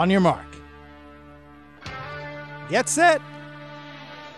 [0.00, 0.46] On your mark.
[2.70, 3.20] Get set.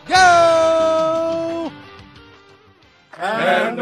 [0.08, 1.70] Go!
[3.16, 3.81] And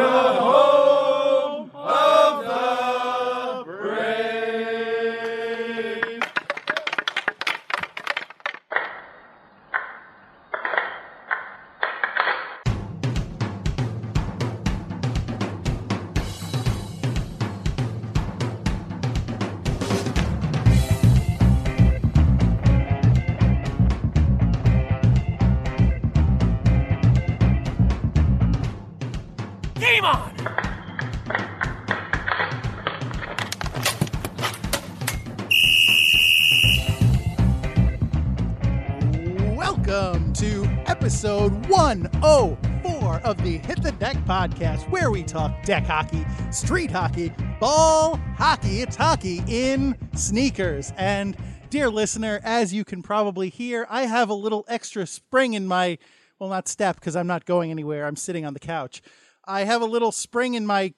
[44.10, 48.80] Deck podcast, where we talk deck hockey, street hockey, ball hockey.
[48.80, 50.92] It's hockey in sneakers.
[50.96, 51.36] And,
[51.68, 55.96] dear listener, as you can probably hear, I have a little extra spring in my,
[56.40, 58.04] well, not step because I'm not going anywhere.
[58.04, 59.00] I'm sitting on the couch.
[59.44, 60.92] I have a little spring in my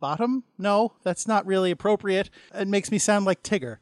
[0.00, 0.44] bottom?
[0.56, 2.30] No, that's not really appropriate.
[2.54, 3.76] It makes me sound like Tigger.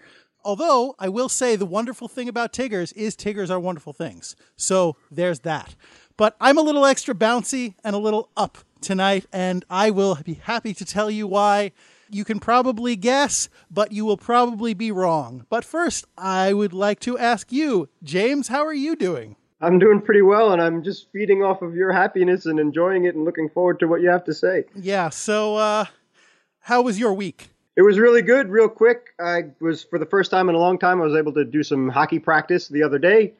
[0.44, 4.34] Although I will say the wonderful thing about Tiggers is Tiggers are wonderful things.
[4.56, 5.76] So there's that.
[6.18, 10.34] But I'm a little extra bouncy and a little up tonight, and I will be
[10.34, 11.70] happy to tell you why.
[12.10, 15.46] You can probably guess, but you will probably be wrong.
[15.48, 19.36] But first, I would like to ask you, James, how are you doing?
[19.60, 23.14] I'm doing pretty well, and I'm just feeding off of your happiness and enjoying it
[23.14, 24.64] and looking forward to what you have to say.
[24.74, 25.84] Yeah, so uh
[26.60, 27.50] how was your week?
[27.76, 29.10] It was really good, real quick.
[29.20, 31.62] I was, for the first time in a long time, I was able to do
[31.62, 33.34] some hockey practice the other day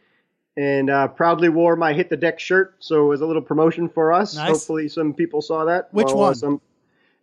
[0.58, 2.74] and uh, proudly wore my Hit the Deck shirt.
[2.80, 4.34] So it was a little promotion for us.
[4.34, 4.48] Nice.
[4.48, 5.88] Hopefully, some people saw that.
[5.94, 6.34] Which Well, uh, one?
[6.34, 6.60] Some,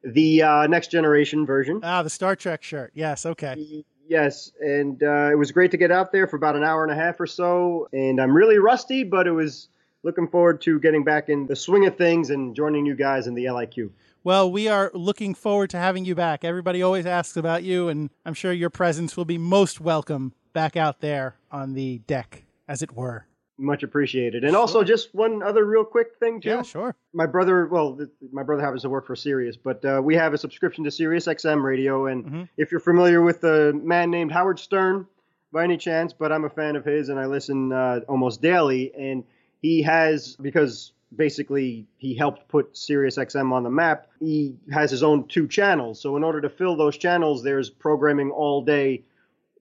[0.04, 1.82] the uh, Next Generation version.
[1.84, 2.92] Ah, the Star Trek shirt.
[2.96, 3.84] Yes, okay.
[4.08, 6.92] Yes, and uh, it was great to get out there for about an hour and
[6.92, 7.90] a half or so.
[7.92, 9.68] And I'm really rusty, but it was
[10.04, 13.34] looking forward to getting back in the swing of things and joining you guys in
[13.34, 13.90] the LIQ.
[14.24, 16.46] Well, we are looking forward to having you back.
[16.46, 20.78] Everybody always asks about you, and I'm sure your presence will be most welcome back
[20.78, 23.26] out there on the deck, as it were.
[23.58, 24.44] Much appreciated.
[24.44, 26.50] And also, just one other real quick thing, too.
[26.50, 26.94] Yeah, sure.
[27.14, 30.34] My brother, well, th- my brother happens to work for Sirius, but uh, we have
[30.34, 32.08] a subscription to Sirius XM radio.
[32.08, 32.50] And Mhm.
[32.58, 35.08] if you're familiar with a man named Howard Stern,
[35.54, 38.92] by any chance, but I'm a fan of his and I listen uh, almost daily.
[38.94, 39.24] And
[39.62, 45.02] he has, because basically he helped put Sirius XM on the map, he has his
[45.02, 46.02] own two channels.
[46.02, 49.04] So in order to fill those channels, there's programming all day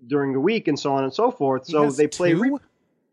[0.09, 1.67] during the week and so on and so forth.
[1.69, 2.59] He so they play re-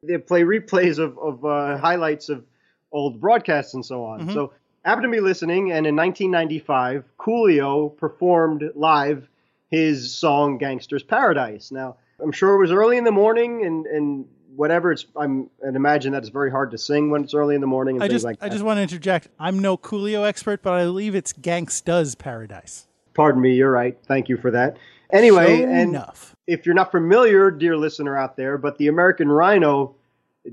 [0.04, 2.44] they play replays of, of uh, highlights of
[2.92, 4.28] old broadcasts and so on.
[4.28, 4.34] Mhm.
[4.34, 4.54] So
[4.84, 9.28] happened to be listening, and in 1995, Coolio performed live
[9.70, 14.26] his song "Gangster's Paradise." Now, I'm sure it was early in the morning, and and
[14.56, 14.92] whatever.
[14.92, 17.68] It's I'm and imagine that it's very hard to sing when it's early in the
[17.68, 18.54] morning and I things just, like I that.
[18.54, 19.28] just want to interject.
[19.40, 22.88] I'm no Coolio expert, but I believe it's Gangsta's Paradise.
[23.14, 23.98] Pardon me, you're right.
[24.08, 24.78] Thank you for that.
[25.12, 26.36] Anyway, Sure and enough.
[26.48, 29.96] if you're not familiar, dear listener out there, but the American Rhino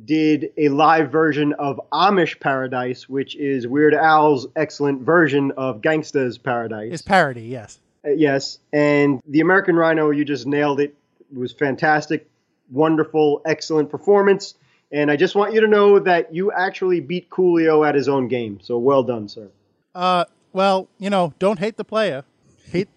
[0.04, 6.36] did a live version of Amish Paradise, which is Weird Al's excellent version of Gangsta's
[6.36, 6.91] Paradise.
[6.92, 7.78] It's parody, yes.
[8.06, 10.94] Uh, yes, and the American Rhino, you just nailed it.
[11.32, 12.28] It was fantastic,
[12.70, 14.54] wonderful, excellent performance.
[14.90, 18.28] And I just want you to know that you actually beat Coolio at his own
[18.28, 18.58] game.
[18.62, 19.48] So well done, sir.
[19.94, 22.25] Uh, well, you know, don't hate the player.
[22.70, 22.88] Hate,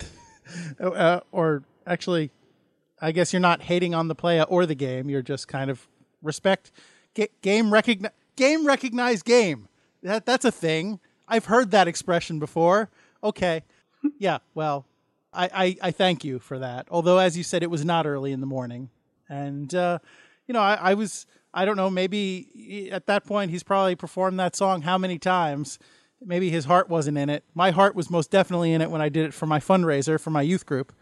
[0.80, 2.32] uh, or actually,
[3.02, 5.10] I guess you're not hating on the player or the game.
[5.10, 5.88] You're just kind of
[6.22, 6.72] respect
[7.14, 9.68] ga- game recognize game recognize game.
[10.04, 11.00] That that's a thing.
[11.28, 12.90] I've heard that expression before.
[13.24, 13.64] Okay,
[14.18, 14.40] yeah.
[14.54, 14.86] Well,
[15.34, 16.88] I, I I thank you for that.
[16.90, 18.90] Although, as you said, it was not early in the morning,
[19.30, 20.00] and uh,
[20.48, 21.26] you know, I, I was.
[21.54, 21.90] I don't know.
[21.90, 25.80] Maybe at that point he's probably performed that song how many times.
[26.24, 27.44] Maybe his heart wasn't in it.
[27.54, 30.30] My heart was most definitely in it when I did it for my fundraiser for
[30.30, 30.94] my youth group.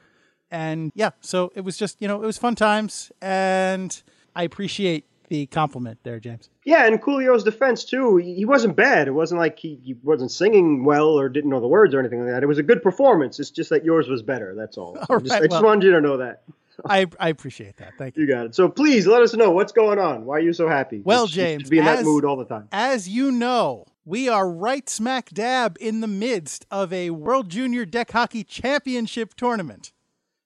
[0.52, 3.12] And yeah, so it was just, you know, it was fun times.
[3.22, 4.02] And
[4.36, 6.50] I appreciate the compliment there, James.
[6.66, 9.08] Yeah, and Coolio's defense too, he wasn't bad.
[9.08, 12.22] It wasn't like he, he wasn't singing well or didn't know the words or anything
[12.24, 12.44] like that.
[12.44, 13.40] It was a good performance.
[13.40, 14.56] It's just that yours was better.
[14.56, 14.94] That's all.
[15.20, 16.44] Just, I just well- wanted you to know that.
[16.86, 17.92] I, I appreciate that.
[17.98, 18.22] Thank you.
[18.22, 18.56] You got it.
[18.56, 20.24] So please let us know what's going on.
[20.24, 21.02] Why are you so happy?
[21.04, 22.70] Well, should- James, be in that mood all the time.
[22.72, 27.86] As you know, we are right smack dab in the midst of a World Junior
[27.86, 29.92] Deck Hockey Championship tournament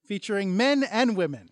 [0.06, 1.50] featuring men and women.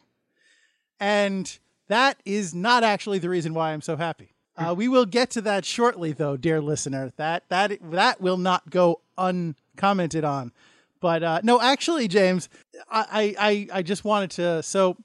[1.00, 1.57] And
[1.88, 4.33] that is not actually the reason why I'm so happy.
[4.57, 7.12] Uh, we will get to that shortly, though, dear listener.
[7.18, 10.51] That that that will not go uncommented on.
[11.00, 12.50] But uh, no, actually, James,
[12.89, 14.62] I, I I just wanted to.
[14.62, 14.98] So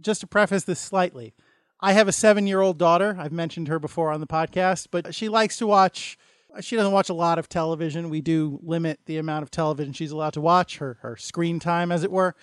[0.00, 1.34] just to preface this slightly,
[1.80, 3.16] I have a seven year old daughter.
[3.18, 6.16] I've mentioned her before on the podcast, but she likes to watch.
[6.60, 8.10] She doesn't watch a lot of television.
[8.10, 11.92] We do limit the amount of television she's allowed to watch, her, her screen time,
[11.92, 12.34] as it were.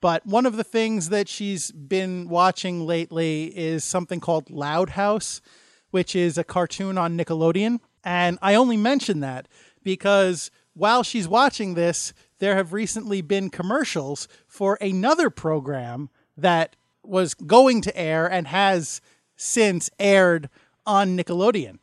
[0.00, 5.42] But one of the things that she's been watching lately is something called Loud House,
[5.90, 7.80] which is a cartoon on Nickelodeon.
[8.02, 9.46] And I only mention that
[9.82, 17.34] because while she's watching this, there have recently been commercials for another program that was
[17.34, 19.02] going to air and has
[19.36, 20.48] since aired
[20.86, 21.78] on Nickelodeon.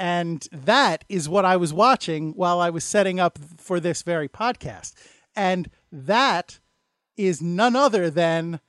[0.00, 4.30] And that is what I was watching while I was setting up for this very
[4.30, 4.94] podcast.
[5.36, 6.58] And that
[7.18, 8.60] is none other than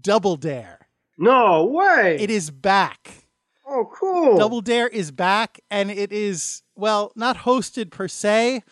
[0.00, 0.86] Double Dare.
[1.18, 2.16] No way.
[2.20, 3.26] It is back.
[3.66, 4.38] Oh, cool.
[4.38, 8.62] Double Dare is back, and it is, well, not hosted per se,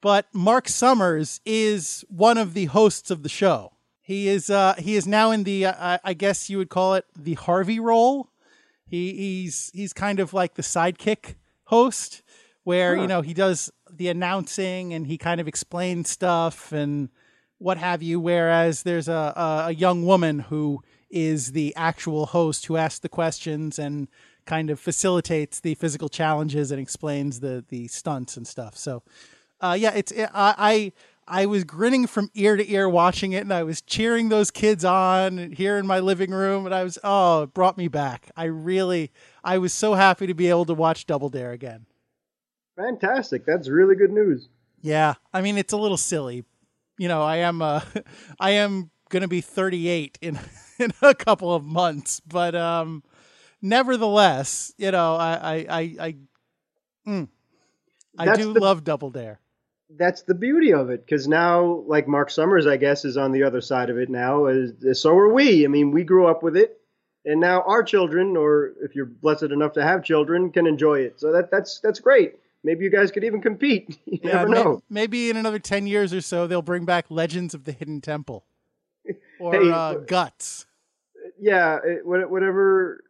[0.00, 3.72] but Mark Summers is one of the hosts of the show.
[4.00, 7.04] He is uh, he is now in the uh, I guess you would call it
[7.18, 8.30] the Harvey role.
[8.86, 11.34] He he's he's kind of like the sidekick
[11.68, 12.22] host,
[12.64, 13.02] where Huh.
[13.02, 17.08] you know he does the announcing and he kind of explains stuff and
[17.58, 18.20] what have you.
[18.20, 23.08] Whereas there's a, a, a young woman who is the actual host who asks the
[23.08, 24.08] questions and
[24.44, 28.76] kind of facilitates the physical challenges and explains the the stunts and stuff.
[28.76, 29.02] So,
[29.60, 30.54] uh, yeah, it's I.
[30.58, 30.92] I
[31.30, 34.84] I was grinning from ear to ear watching it, and I was cheering those kids
[34.84, 38.30] on here in my living room, and I was oh, it brought me back.
[38.36, 39.12] I really,
[39.44, 41.86] I was so happy to be able to watch Double Dare again.
[42.76, 43.44] Fantastic.
[43.44, 44.48] That's really good news.
[44.80, 46.44] Yeah, I mean it's a little silly,
[46.96, 47.22] you know.
[47.22, 47.80] I am, uh,
[48.40, 50.38] I am gonna be 38 in
[50.78, 53.02] in a couple of months, but um,
[53.60, 56.16] nevertheless, you know, I I I I,
[57.06, 57.28] mm,
[58.16, 59.40] I That's do the- love Double Dare.
[59.96, 63.42] That's the beauty of it, because now, like Mark Summers, I guess, is on the
[63.44, 64.46] other side of it now.
[64.46, 65.64] As, so are we.
[65.64, 66.78] I mean, we grew up with it,
[67.24, 71.18] and now our children, or if you're blessed enough to have children, can enjoy it.
[71.18, 72.34] So that that's that's great.
[72.64, 73.98] Maybe you guys could even compete.
[74.06, 74.82] You never know.
[74.90, 78.44] maybe in another 10 years or so, they'll bring back Legends of the Hidden Temple
[79.40, 80.66] or Hey, uh, Guts.
[81.40, 83.04] yeah, it, whatever.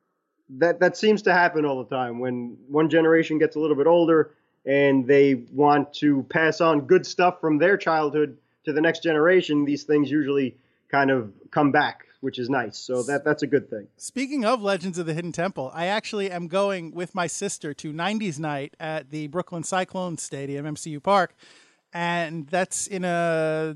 [0.59, 3.87] That that seems to happen all the time when one generation gets a little bit
[3.87, 4.35] older
[4.69, 8.37] and they want to pass on good stuff from their childhood
[8.67, 9.65] to the next generation.
[9.65, 10.56] These things usually
[10.91, 12.76] kind of come back, which is nice.
[12.76, 13.88] So that that's a good thing.
[13.97, 17.94] Speaking of Legends of the Hidden Temple, I actually am going with my sister to
[17.94, 21.35] 90s night at the Brooklyn Cyclone Stadium, MCU Park.
[21.94, 23.75] And that's in a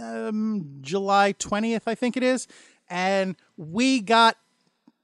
[0.00, 2.48] um, July 20th, I think it is.
[2.90, 4.36] And we got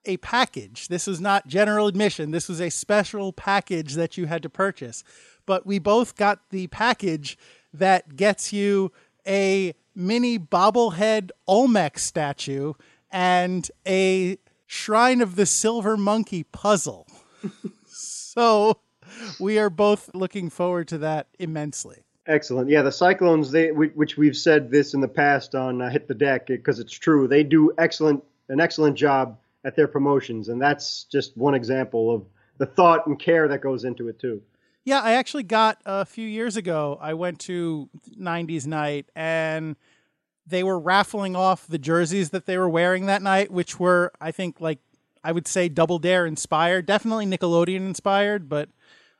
[0.06, 0.88] a package.
[0.88, 2.30] This was not general admission.
[2.30, 5.04] This was a special package that you had to purchase.
[5.46, 7.38] But we both got the package
[7.72, 8.92] that gets you
[9.26, 12.74] a mini bobblehead Olmec statue
[13.10, 17.06] and a Shrine of the Silver Monkey puzzle.
[17.86, 18.78] so
[19.38, 22.04] we are both looking forward to that immensely.
[22.26, 22.70] Excellent.
[22.70, 26.14] Yeah, the Cyclones, they which we've said this in the past on uh, Hit the
[26.14, 27.28] Deck because it's true.
[27.28, 32.26] They do excellent an excellent job at their promotions, and that's just one example of
[32.58, 34.42] the thought and care that goes into it too.
[34.84, 36.98] Yeah, I actually got a few years ago.
[37.00, 37.88] I went to
[38.20, 39.76] 90s night and
[40.46, 44.30] they were raffling off the jerseys that they were wearing that night, which were, I
[44.30, 44.78] think, like
[45.22, 48.68] I would say Double Dare inspired, definitely Nickelodeon inspired, but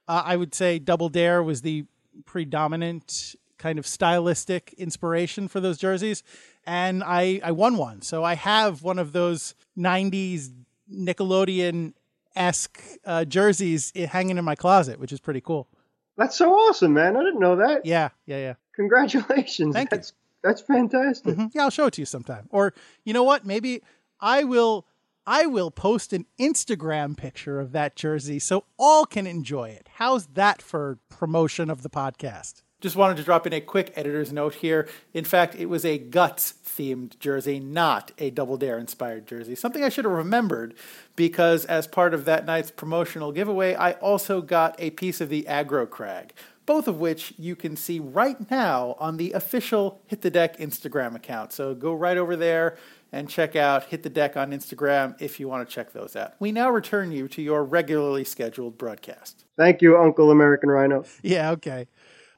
[0.07, 1.87] uh, I would say Double Dare was the
[2.26, 6.23] predominant kind of stylistic inspiration for those jerseys.
[6.66, 8.02] And I, I won one.
[8.02, 10.50] So I have one of those 90s
[10.92, 11.94] Nickelodeon
[12.37, 15.68] esque uh, jerseys hanging in my closet, which is pretty cool.
[16.16, 17.16] That's so awesome, man!
[17.16, 17.85] I didn't know that.
[17.85, 18.54] Yeah, yeah, yeah.
[18.76, 19.75] Congratulations.
[19.75, 19.97] Thank you.
[19.97, 21.37] that's that's fantastic.
[21.37, 21.50] Mhm.
[21.54, 22.47] Yeah, I'll show it to you sometime.
[22.50, 22.73] Or
[23.04, 23.44] you know what?
[23.44, 23.83] Maybe
[24.21, 24.87] I will
[25.26, 29.88] I will post an Instagram picture of that jersey so all can enjoy it.
[29.94, 32.62] How's that for promotion of the podcast?
[32.85, 34.87] Just wanted to drop in a quick editor's note here.
[35.14, 39.55] In fact, it was a guts themed jersey, not a Double Dare inspired jersey.
[39.55, 40.75] Something I should have remembered
[41.17, 45.47] because as part of that night's promotional giveaway, I also got a piece of the
[45.49, 46.35] aggro crag
[46.67, 51.14] both of which you can see right now on the official Hit the Deck Instagram
[51.14, 51.53] account.
[51.53, 52.76] So go right over there
[53.12, 56.35] and check out Hit the Deck on Instagram if you want to check those out.
[56.41, 59.45] We now return you to your regularly scheduled broadcast.
[59.57, 61.05] Thank you, Uncle American Rhino.
[61.23, 61.87] Yeah, okay.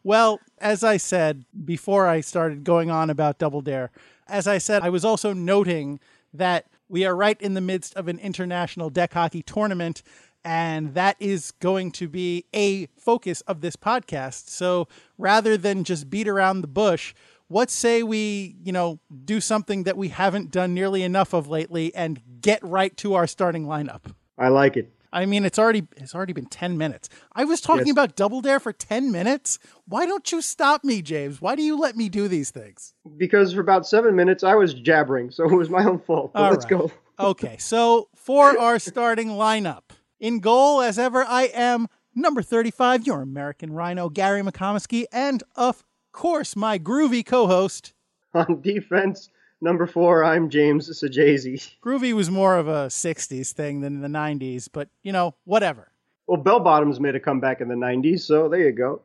[0.06, 3.90] Well, as I said before I started going on about Double Dare,
[4.28, 5.98] as I said, I was also noting
[6.32, 10.04] that we are right in the midst of an international deck hockey tournament,
[10.44, 14.48] and that is going to be a focus of this podcast.
[14.48, 14.86] So
[15.18, 17.12] rather than just beat around the bush,
[17.48, 21.92] what say we, you know, do something that we haven't done nearly enough of lately
[21.96, 24.14] and get right to our starting lineup?
[24.38, 24.92] I like it.
[25.16, 27.08] I mean, it's already it's already been 10 minutes.
[27.32, 27.92] I was talking Yes.
[27.92, 29.58] about Double Dare for 10 minutes.
[29.86, 31.40] Why don't you stop me, James?
[31.40, 32.92] Why do you let me do these things?
[33.16, 36.32] Because for about seven minutes I was jabbering, so it was my own fault.
[36.34, 36.68] Let's right.
[36.68, 36.92] go.
[37.18, 39.84] Okay, so for our starting lineup,
[40.20, 45.82] in goal, as ever, I am number 35, your American Rhino, Gary McComiskey, and of
[46.12, 47.94] course, my groovy co host.
[48.34, 49.30] On defense,
[49.60, 51.70] number four, I'm James Sajazi.
[51.84, 55.90] Groovy was more of a 60s thing than the 90s, but you know, whatever.
[56.26, 59.00] Well, Bell Bottoms made a comeback in the '90s, so there you go.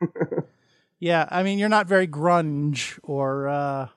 [1.02, 3.88] Yeah, I mean, you're not very grunge or, uh,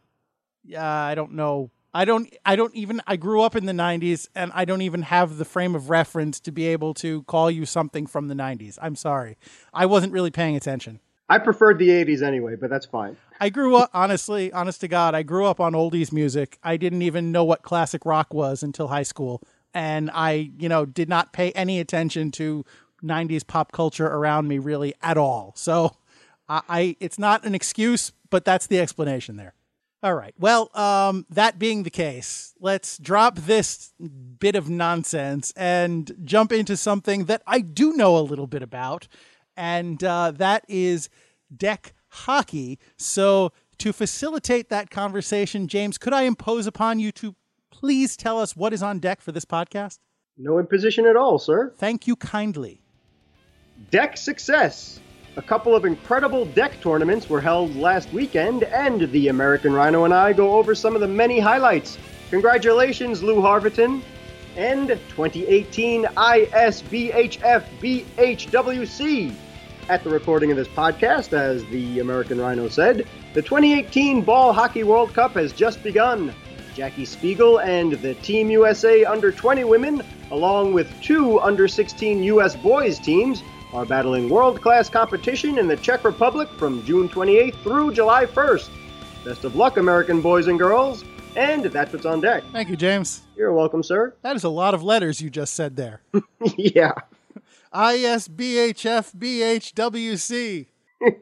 [0.64, 1.70] yeah, I don't know.
[1.94, 5.04] I don't, I don't even, I grew up in the 90s and I don't even
[5.04, 8.80] have the frame of reference to be able to call you something from the 90s.
[8.82, 9.38] I'm sorry.
[9.72, 11.00] I wasn't really paying attention.
[11.28, 13.18] I preferred the '80s anyway, but that's fine.
[13.40, 16.58] I grew up, honestly, honest to God, I grew up on oldies music.
[16.64, 19.42] I didn't even know what classic rock was until high school.
[19.74, 22.64] And I, you know, did not pay any attention to
[23.04, 25.54] 90s pop culture around me really at all.
[25.56, 25.98] So
[26.48, 29.54] I, I it's not an excuse, but that's the explanation there.
[30.04, 30.36] All right.
[30.38, 33.92] Well, um, that being the case, let's drop this
[34.40, 39.08] bit of nonsense and jump into something that I do know a little bit about,
[39.58, 41.10] and uh, that is
[41.56, 42.80] deck hockey.
[42.98, 47.36] So, to facilitate that conversation, James, could I impose upon you to
[47.72, 50.00] please tell us what is on deck for this podcast?
[50.38, 51.74] No imposition at all, sir.
[51.78, 52.82] Thank you kindly.
[53.92, 55.00] Deck success.
[55.38, 60.14] A couple of incredible deck tournaments were held last weekend, and the American Rhino and
[60.14, 61.98] I go over some of the many highlights.
[62.30, 64.02] Congratulations, Lou Harverton.
[64.56, 69.36] And 2018 ISBHF BHWC.
[69.88, 74.82] At the recording of this podcast, as the American Rhino said, the 2018 Ball Hockey
[74.84, 76.34] World Cup has just begun.
[76.74, 80.02] Jackie Spiegel and the Team USA Under 20 women,
[80.32, 82.56] along with two Under 16 U.S.
[82.56, 87.94] boys teams, are battling world class competition in the Czech Republic from June 28th through
[87.94, 88.70] July 1st.
[89.24, 92.44] Best of luck, American boys and girls, and that's what's on deck.
[92.52, 93.22] Thank you, James.
[93.38, 94.16] You're welcome, sir.
[94.24, 96.02] That is a lot of letters you just said there.
[96.58, 96.94] yeah.
[97.76, 100.68] ISBHFBHWC.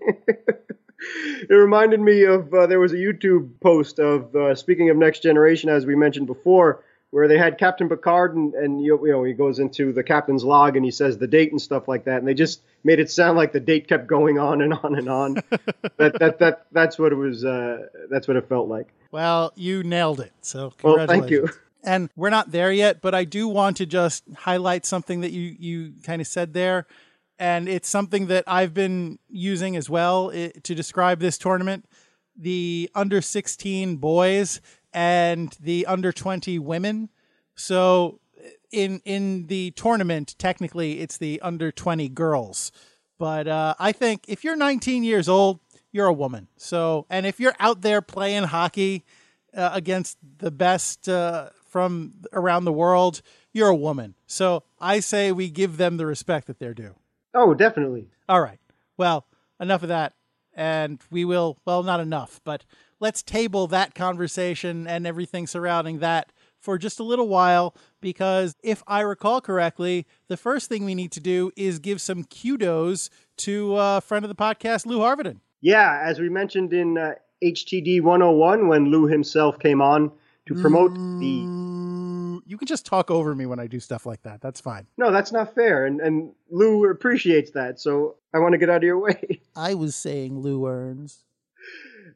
[1.50, 5.22] It reminded me of uh, there was a YouTube post of uh, speaking of next
[5.22, 6.82] generation, as we mentioned before,
[7.12, 10.46] where they had Captain Picard and, and you, you know he goes into the captain's
[10.46, 13.12] log and he says the date and stuff like that, and they just made it
[13.12, 15.34] sound like the date kept going on and on and on.
[15.98, 17.44] that, that that that's what it was.
[17.44, 18.88] Uh, that's what it felt like.
[19.12, 20.32] Well, you nailed it.
[20.40, 21.10] So Well, congratulations.
[21.10, 21.50] thank you.
[21.84, 25.56] And we're not there yet, but I do want to just highlight something that you
[25.60, 26.88] you kind of said there,
[27.38, 31.86] and it's something that I've been using as well i to describe this tournament:
[32.38, 34.62] the under sixteen boys
[34.94, 37.10] and the under twenty women.
[37.56, 38.22] So
[38.72, 42.72] in in the tournament, technically, it's the under twenty girls.
[43.20, 45.60] But uh, I think if you're 19 years old,
[45.94, 46.48] you're a woman.
[46.58, 49.06] So, and if you're out there playing hockey
[49.56, 54.14] uh, against the best uh, from around the world, you're a woman.
[54.28, 56.94] So I say we give them the respect that they're due.
[57.34, 58.10] Oh, definitely.
[58.30, 58.60] All right.
[58.96, 59.26] Well,
[59.60, 60.14] enough of that.
[60.54, 62.64] And we will, well, not enough, but
[63.00, 68.84] let's table that conversation and everything surrounding that for just a little while because if
[68.86, 73.76] I recall correctly, the first thing we need to do is give some kudos to
[73.78, 75.40] a friend of the podcast, Lou Harvenden.
[75.60, 80.12] Yeah, as we mentioned in uh, HTD 101 when Lou himself came on
[80.48, 82.42] to promote the.
[82.46, 84.42] You can just talk over me when I do stuff like that.
[84.42, 84.88] That's fine.
[84.98, 87.80] No, that's not fair, and and Lou appreciates that.
[87.80, 89.42] So I want to get out of your way.
[89.56, 91.24] I was saying Lou earns.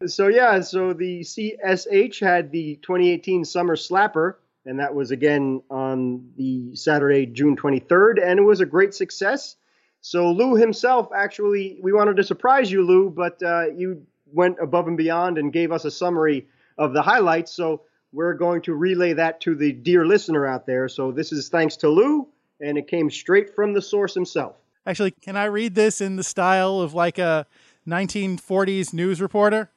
[0.06, 6.32] So yeah, so the CSH had the 2018 Summer Slapper, and that was again on
[6.38, 9.56] the Saturday, June 23rd, and it was a great success.
[10.02, 14.88] So Lou himself, actually, we wanted to surprise you, Lou, but uh, you went above
[14.88, 17.52] and beyond and gave us a summary of the highlights.
[17.52, 17.82] So
[18.12, 20.88] we're going to relay that to the dear listener out there.
[20.88, 22.28] So this is thanks to Lou,
[22.62, 24.56] and it came straight from the source himself.
[24.86, 27.46] Actually, can I read this in the style of like a
[27.88, 29.70] 1940s news reporter?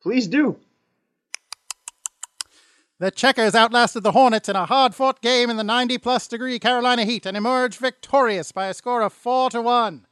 [0.00, 0.56] Please do.
[3.00, 6.60] The Checkers outlasted the Hornets in a hard fought game in the 90 plus degree
[6.60, 10.06] Carolina heat and emerged victorious by a score of 4 to 1.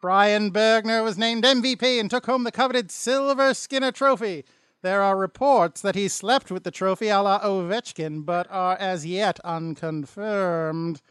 [0.00, 4.44] Brian Bergner was named MVP and took home the coveted Silver Skinner Trophy.
[4.82, 9.04] There are reports that he slept with the trophy a la Ovechkin, but are as
[9.04, 11.02] yet unconfirmed.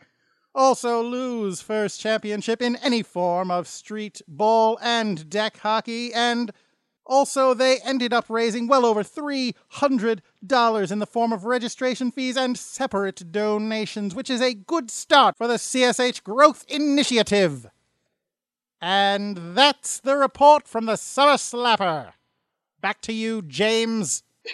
[0.55, 6.51] Also, Lou's first championship in any form of street ball and deck hockey, and
[7.09, 12.57] Also, they ended up raising well over $300 in the form of registration fees and
[12.57, 17.67] separate donations, which is a good start for the CSH Growth Initiative.
[18.81, 22.13] And that's the report from the Summer Slapper.
[22.81, 24.23] Back to you, James.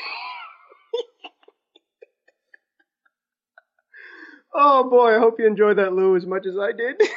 [4.55, 7.01] Oh boy, I hope you enjoyed that, Lou, as much as I did.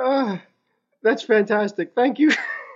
[0.00, 0.40] Ah,
[1.02, 1.90] that's fantastic.
[1.96, 2.30] Thank you,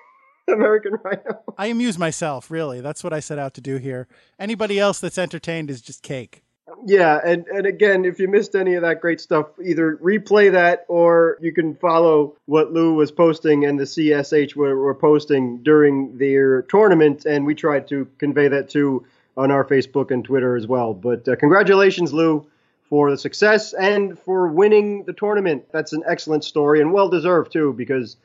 [0.49, 1.42] American Rhino.
[1.57, 2.81] I amuse myself, really.
[2.81, 4.09] That's what I set out to do here.
[4.40, 6.42] Anybody else that's entertained is just cake.
[6.84, 10.84] Yeah, and, and again, if you missed any of that great stuff, either replay that
[10.88, 16.18] or you can follow what Lou was posting and the CSH were, were posting during
[16.18, 20.66] their tournament, and we tried to convey that too on our Facebook and Twitter as
[20.66, 20.92] well.
[20.92, 22.46] But uh, congratulations, Lou,
[22.88, 25.64] for the success and for winning the tournament.
[25.72, 28.16] That's an excellent story and well deserved too, because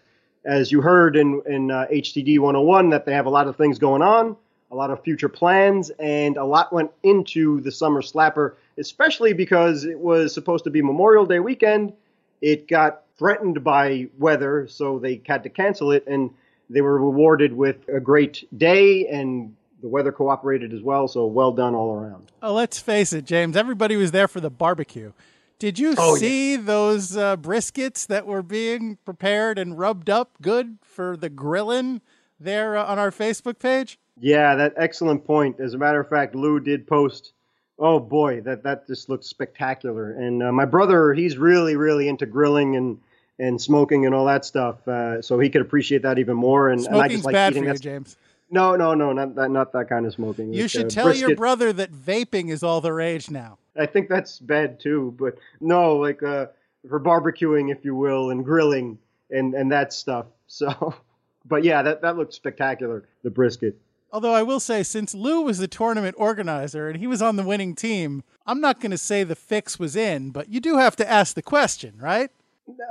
[0.46, 3.78] as you heard in in uh, HTD 101, that they have a lot of things
[3.78, 4.36] going on,
[4.72, 9.86] a lot of future plans, and a lot went into the summer slapper, especially because
[9.86, 11.94] it was supposed to be Memorial Day weekend.
[12.42, 16.30] It got threatened by weather, so they had to cancel it, and
[16.70, 21.52] they were rewarded with a great day and the weather cooperated as well, so well
[21.52, 22.32] done all around.
[22.42, 23.56] Oh, let's face it, James.
[23.56, 25.14] Everybody was there for the barbecue.
[25.60, 30.78] Did you Oh, see those uh, briskets that were being prepared and rubbed up good
[30.82, 32.02] for the grilling
[32.40, 33.98] there uh, on our Facebook page?
[34.20, 35.60] Yeah, that excellent point.
[35.60, 37.34] As a matter of fact, Lou did post.
[37.80, 40.12] Oh boy, that that just looks spectacular.
[40.12, 43.00] And uh, my brother, he's really really into grilling and
[43.40, 46.70] and smoking and all that stuff, uh, so he could appreciate that even more.
[46.70, 47.74] And, and I Smoking's just like bad for you.
[47.76, 48.18] James.
[48.50, 50.54] No, no, no, not that not that kind of smoking.
[50.54, 53.58] You It's, should uh, tell your brother that vaping is all the rage now.
[53.76, 56.48] I think that's bad too, but no, like uh,
[56.88, 58.98] for barbecuing, if you will, and grilling
[59.30, 60.28] and and that stuff.
[60.48, 60.96] So,
[61.46, 63.04] but yeah, that that looked spectacular.
[63.24, 63.78] The brisket.
[64.12, 67.44] Although I will say, since Lou was the tournament organizer and he was on the
[67.44, 70.96] winning team, I'm not going to say the fix was in, but you do have
[70.98, 72.30] to ask the question, right?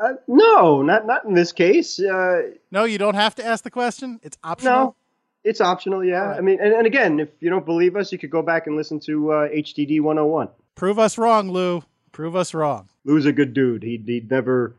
[0.03, 2.01] Uh, no, not not in this case.
[2.01, 4.21] Uh, No, you don't have to ask the question.
[4.23, 4.73] It's optional.
[4.75, 4.97] no,
[5.45, 6.03] it's optional.
[6.05, 6.39] Yeah, right.
[6.39, 8.77] I mean, and, and again, if you don't believe us, you could go back and
[8.77, 10.49] listen to uh, HTD 101.
[10.75, 11.83] Prove us wrong, Lou.
[12.13, 12.89] Prove us wrong.
[13.05, 13.83] Lou's a good dude.
[13.83, 14.75] He'd, he'd never.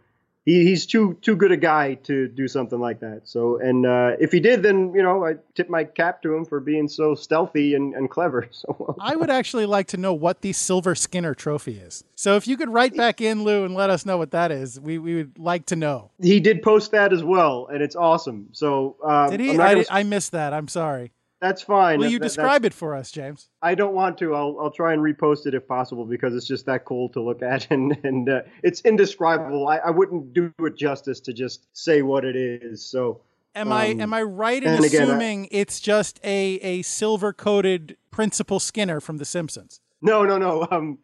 [0.48, 3.24] He, he's too too good a guy to do something like that.
[3.26, 6.46] So, and uh, if he did, then you know, I tip my cap to him
[6.46, 8.48] for being so stealthy and, and clever.
[8.58, 12.06] So, I would actually like to know what the Silver Skinner trophy is.
[12.16, 14.80] So if you could write back in, Lou, and let us know what that is,
[14.80, 16.12] we, we would like to know.
[16.22, 18.48] he did post that as well, and it's awesome.
[18.54, 19.52] So, um, Did he?
[19.52, 20.54] I, gonna- did- I missed that.
[20.54, 21.12] I'm sorry.
[21.39, 22.00] That's fine.
[22.00, 23.50] Will That- you that- describe it for us, James?
[23.62, 24.34] I don't want to.
[24.36, 27.41] I'll I'll try and repost it if possible because it's just that cool to look
[27.41, 29.67] at and and uh, it's indescribable.
[29.67, 32.86] I, I wouldn't do it justice to just say what it is.
[32.86, 33.21] So
[33.56, 36.82] Am I Um, am I right in and again, I- assuming it's just a, a
[36.84, 39.80] silver coated Principal Skinner from The Simpsons?
[40.02, 40.67] no, no, no.
[40.69, 41.00] Um,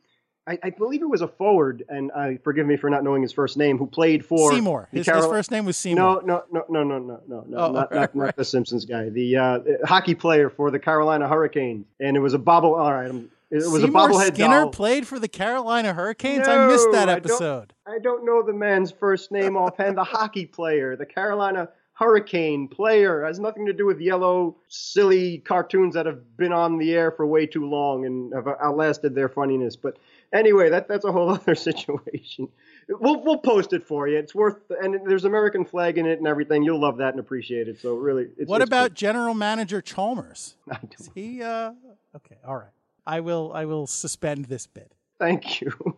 [0.46, 3.32] I, I believe it was a forward, and uh, forgive me for not knowing his
[3.32, 4.90] first name, who played for Seymour.
[4.92, 6.22] His, his first name was Seymour.
[6.26, 8.36] No, no, no, no, no, no, no, no, Oh, not, right, not, right.
[8.36, 9.08] the Simpsons guy.
[9.10, 12.76] The uh, hockey player for the Carolina Hurricanes, and it was a bobble.
[12.76, 14.70] All right, um, it was Seymour a bobblehead Skinner doll.
[14.72, 16.46] played for the Carolina Hurricanes.
[16.48, 17.74] I missed that No, I don't- episode.
[17.88, 19.98] I don't know the man's first name offhand.
[19.98, 25.94] the hockey player, the Carolina Hurricane player, has nothing to do with yellow, silly cartoons
[25.94, 29.76] that have been on the air for way too long and have outlasted their funniness.
[29.76, 29.98] But
[30.34, 32.50] anyway, that that's a whole other situation.
[32.90, 34.18] We'll we'll post it for you.
[34.18, 36.64] It's worth, and there's American flag in it and everything.
[36.64, 37.80] You'll love that and appreciate it.
[37.80, 40.56] So really, it's, what it's about General Manager Chalmers?
[40.68, 40.74] good.
[40.76, 41.72] I don't- Is he uh
[42.16, 42.72] okay, all right.
[43.06, 44.92] I will I will suspend this bit.
[45.20, 45.72] Thank you.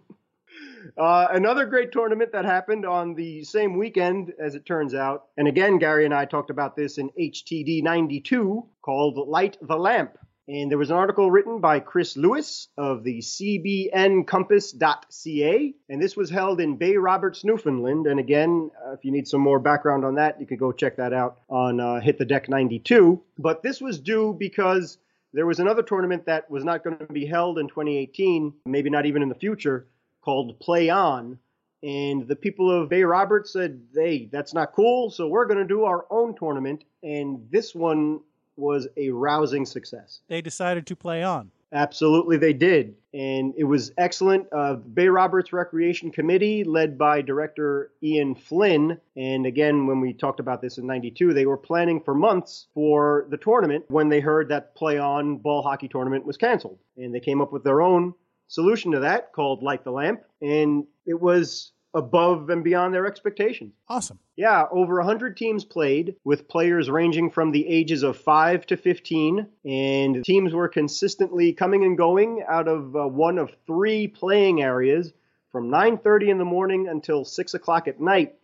[0.97, 5.25] Uh, another great tournament that happened on the same weekend, as it turns out.
[5.35, 10.17] And again, Gary and I talked about this in HTD 92 called Light the Lamp.
[10.47, 15.73] And there was an article written by Chris Lewis of the CBNCompass.ca.
[15.89, 18.05] And this was held in Bay Roberts, Newfoundland.
[18.05, 20.97] And again, uh, if you need some more background on that, you can go check
[20.97, 23.19] that out on uh, Hit the Deck 92.
[23.39, 24.99] But this was due because
[25.33, 29.07] there was another tournament that was not going to be held in 2018, maybe not
[29.07, 29.87] even in the future,
[30.21, 31.39] called Play On.
[31.81, 35.65] And the people of Bay Roberts said, hey, that's not cool, so we're going to
[35.65, 36.83] do our own tournament.
[37.03, 38.21] And this one
[38.57, 40.21] was a rousing success.
[40.27, 41.51] They decided to play on.
[41.73, 42.95] Absolutely, they did.
[43.13, 44.47] And it was excellent.
[44.53, 48.97] Uh, Bay Roberts Recreation Committee, led by Director Ian Flynn.
[49.17, 53.27] And again, when we talked about this in 92, they were planning for months for
[53.29, 56.79] the tournament when they heard that Play On ball hockey tournament was canceled.
[56.97, 58.13] And they came up with their own
[58.47, 60.21] solution to that called Light the Lamp.
[60.41, 63.73] And it was above and beyond their expectations.
[63.87, 64.19] Awesome.
[64.35, 69.47] Yeah, over 100 teams played with players ranging from the ages of 5 to 15
[69.63, 75.13] and teams were consistently coming and going out of uh, one of three playing areas
[75.51, 78.35] from 9:30 in the morning until 6 o'clock at night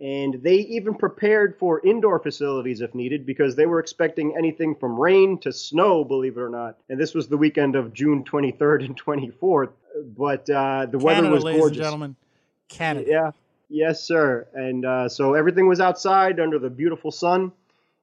[0.00, 4.98] and they even prepared for indoor facilities if needed because they were expecting anything from
[4.98, 6.78] rain to snow, believe it or not.
[6.88, 9.72] And this was the weekend of June 23rd and 24th.
[10.16, 11.78] But uh, the weather Canada, was ladies gorgeous.
[11.78, 12.16] and gentlemen.
[12.70, 13.06] Canada.
[13.10, 13.30] Yeah,
[13.68, 14.46] yes, sir.
[14.54, 17.52] And uh, so everything was outside under the beautiful sun.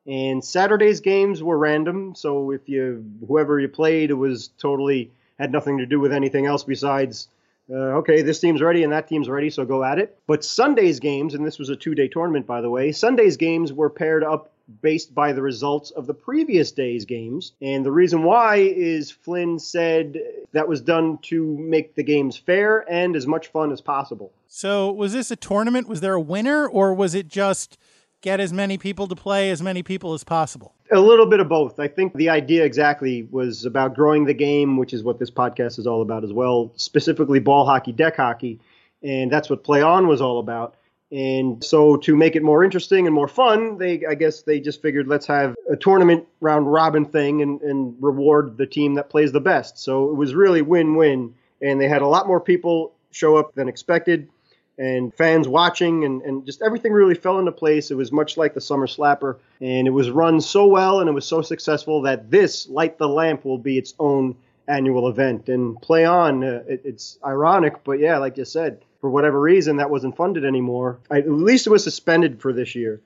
[0.06, 5.52] And Saturday's games were random, so if you whoever you played, it was totally had
[5.52, 7.28] nothing to do with anything else besides
[7.70, 10.18] uh, okay, this team's ready and that team's ready, so go at it.
[10.26, 13.74] But Sunday's games, and this was a two day tournament, by the way, Sunday's games
[13.74, 14.52] were paired up
[14.82, 17.54] based by the results of the previous day's games.
[17.62, 20.20] And the reason why is Flynn said
[20.52, 24.32] that was done to make the games fair and as much fun as possible.
[24.48, 25.88] So, was this a tournament?
[25.88, 27.78] Was there a winner, or was it just
[28.22, 30.74] get as many people to play as many people as possible?
[30.92, 31.80] A little bit of both.
[31.80, 35.78] I think the idea exactly was about growing the game, which is what this podcast
[35.80, 38.60] is all about as well, specifically ball hockey, deck hockey.
[39.04, 40.76] And that's what Play On was all about.
[41.12, 44.82] And so to make it more interesting and more fun, they I guess they just
[44.82, 49.32] figured let's have a tournament round robin thing and, and reward the team that plays
[49.32, 49.78] the best.
[49.78, 51.34] So it was really win win.
[51.62, 54.28] And they had a lot more people show up than expected
[54.78, 57.90] and fans watching and, and just everything really fell into place.
[57.90, 61.14] It was much like the Summer Slapper, and it was run so well and it
[61.14, 64.36] was so successful that this Light the Lamp will be its own
[64.68, 65.50] annual event.
[65.50, 69.78] And play on, uh, it, it's ironic, but yeah, like you said, for whatever reason,
[69.78, 71.00] that wasn't funded anymore.
[71.10, 73.02] I, at least it was suspended for this year.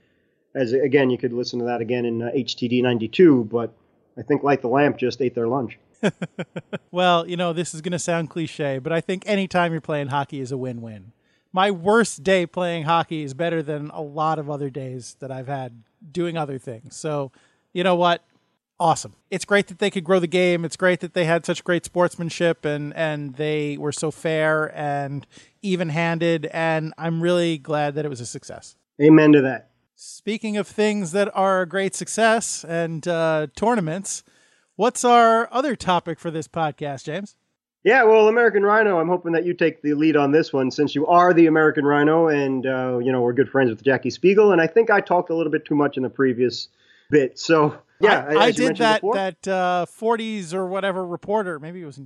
[0.54, 3.72] As again, you could listen to that again in uh, HTD 92, but
[4.18, 5.78] I think Light the Lamp just ate their lunch.
[6.94, 10.08] Well, you know, this is going to sound cliche, but I think anytime you're playing
[10.08, 11.14] hockey is a win win.
[11.54, 15.48] My worst day playing hockey is better than a lot of other days that I've
[15.48, 16.96] had doing other things.
[16.96, 17.32] So,
[17.74, 18.24] you know what?
[18.80, 19.14] Awesome.
[19.30, 20.66] It's great that they could grow the game.
[20.66, 25.28] It's great that they had such great sportsmanship and, and they were so fair and
[25.62, 26.48] even handed.
[26.48, 28.76] And I'm really glad that it was a success.
[29.00, 29.70] Amen to that.
[29.96, 34.24] Speaking of things that are a great success and uh, tournaments,
[34.76, 37.36] what's our other topic for this podcast, James?
[37.84, 40.94] Yeah, well, American Rhino, I'm hoping that you take the lead on this one since
[40.94, 44.52] you are the American Rhino and, uh, you know, we're good friends with Jackie Spiegel.
[44.52, 46.68] And I think I talked a little bit too much in the previous
[47.10, 47.40] bit.
[47.40, 51.60] So, yeah, I, I did that before- that uh, 40s or whatever reporter.
[51.60, 52.00] Maybe it was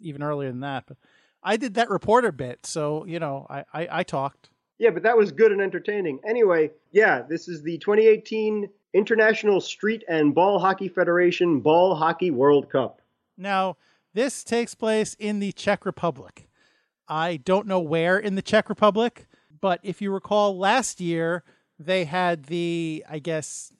[0.00, 0.96] even earlier than that, but
[1.42, 2.64] I did that reporter bit.
[2.66, 4.50] So you know, I I, I talked.
[4.78, 6.20] Yeah, but that was good and entertaining.
[6.26, 12.70] Anyway, yeah, this is the 2018 International Street and Ball Hockey Federation Ball Hockey World
[12.70, 13.00] Cup.
[13.36, 13.76] Now
[14.18, 16.48] this takes place in the Czech Republic.
[17.06, 19.28] I don't know where in the Czech Republic,
[19.60, 21.44] but if you recall, last year
[21.78, 23.72] they had the I guess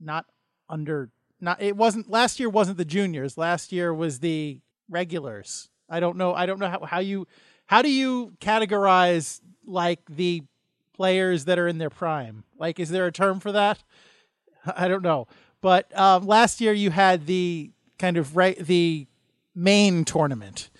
[0.00, 0.24] not
[0.70, 3.36] under not it wasn't last year wasn't the juniors.
[3.36, 5.68] Last year was the regulars.
[5.90, 6.32] I don't know.
[6.32, 7.26] I don't know how, how you
[7.66, 10.44] how do you categorize like the
[10.94, 12.44] players that are in their prime?
[12.58, 13.84] Like, is there a term for that?
[14.64, 15.28] I don't know.
[15.60, 19.08] But um, last year you had the kind of right the
[19.54, 20.70] main tournament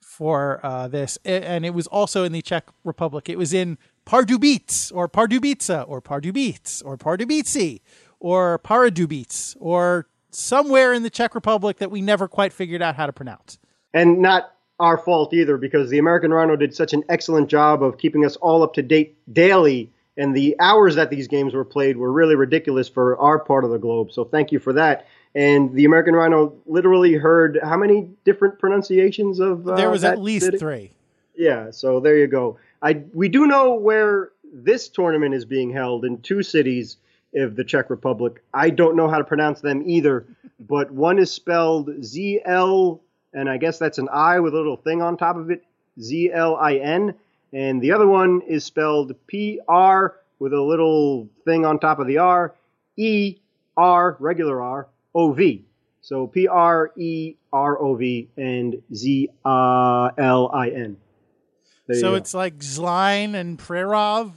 [0.00, 3.28] for uh, this, and it was also in the Czech Republic.
[3.28, 7.80] It was in Pardubice or Pardubice or Pardubice or Pardubice
[8.20, 13.06] or Paradubice or somewhere in the Czech Republic that we never quite figured out how
[13.06, 13.58] to pronounce.
[13.92, 17.98] And not our fault either because the American Rhino did such an excellent job of
[17.98, 19.92] keeping us all up to date daily.
[20.16, 23.70] And the hours that these games were played were really ridiculous for our part of
[23.70, 24.12] the globe.
[24.12, 25.06] So thank you for that.
[25.34, 30.20] And the American Rhino literally heard how many different pronunciations of uh, There was at
[30.20, 30.58] least city?
[30.58, 30.90] three.
[31.36, 32.58] Yeah, so there you go.
[32.82, 36.98] I we do know where this tournament is being held in two cities
[37.34, 38.44] of the Czech Republic.
[38.54, 40.24] I don't know how to pronounce them either,
[40.60, 43.00] but one is spelled Z L
[43.32, 45.64] and I guess that's an I with a little thing on top of it,
[46.00, 47.14] Z L I N,
[47.52, 52.06] and the other one is spelled P R with a little thing on top of
[52.06, 52.54] the R,
[52.96, 53.36] E
[53.76, 55.64] R regular R O V.
[56.00, 60.96] So P R E R O V and Z L I N.
[61.92, 64.32] So it's like Zline and Prerov.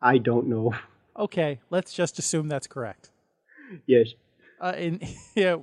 [0.00, 0.74] I don't know.
[1.18, 3.10] Okay, let's just assume that's correct.
[3.86, 4.14] yes.
[4.60, 5.00] uh, in
[5.34, 5.56] yeah,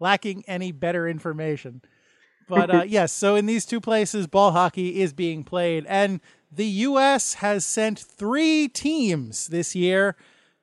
[0.00, 1.80] lacking any better information.
[2.46, 6.20] But uh, yes, so in these two places, ball hockey is being played, and
[6.50, 7.34] the U.S.
[7.34, 10.16] has sent three teams this year,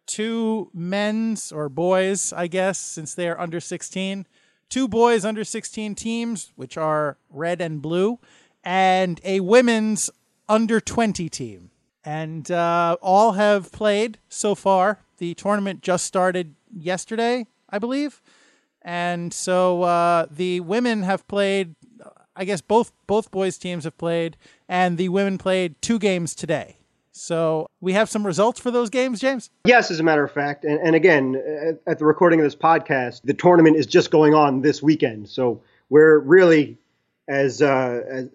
[0.06, 4.28] two men's or boys, I guess, since they are under 16,
[4.70, 8.20] two boys under 16 teams, which are red and blue,
[8.64, 10.10] and a women's
[10.50, 11.72] under 20 team.
[12.04, 15.00] and uh, all have played so far.
[15.18, 18.22] The tournament just started yesterday, I believe,
[18.82, 21.76] and so uh, the women have played.
[22.36, 24.38] I guess both both boys teams have played,
[24.68, 26.78] and the women played two games today.
[27.18, 29.50] So we have some results for those games, James.
[29.64, 32.56] Yes, as a matter of fact, and, and again, at, at the recording of this
[32.56, 35.30] podcast, the tournament is just going on this weekend.
[35.30, 36.78] So we're really
[37.30, 38.30] as, uh, as,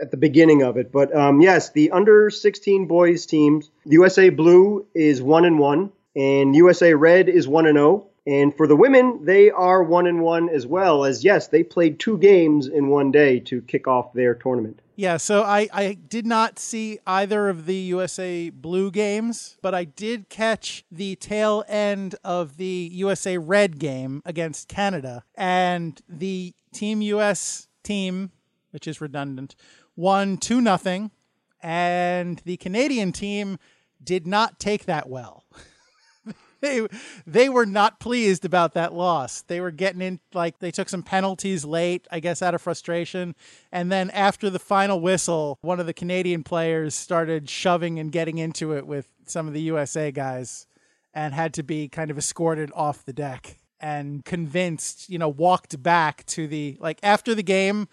[0.00, 0.90] at the beginning of it.
[0.90, 6.56] But um, yes, the under 16 boys teams, USA Blue is one and one, and
[6.56, 8.06] USA Red is one and zero.
[8.26, 11.04] And for the women, they are one and one as well.
[11.04, 14.80] As yes, they played two games in one day to kick off their tournament.
[14.94, 19.84] Yeah, so I, I did not see either of the USA Blue games, but I
[19.84, 25.24] did catch the tail end of the USA Red game against Canada.
[25.34, 28.32] And the Team US team,
[28.70, 29.54] which is redundant,
[29.96, 31.10] won 2 nothing,
[31.62, 33.58] and the Canadian team
[34.02, 35.44] did not take that well.
[36.68, 36.86] they
[37.26, 39.42] they were not pleased about that loss.
[39.42, 43.34] They were getting in like they took some penalties late, I guess out of frustration,
[43.72, 48.38] and then after the final whistle, one of the Canadian players started shoving and getting
[48.38, 50.66] into it with some of the USA guys
[51.12, 55.82] and had to be kind of escorted off the deck and convinced, you know, walked
[55.82, 57.88] back to the like after the game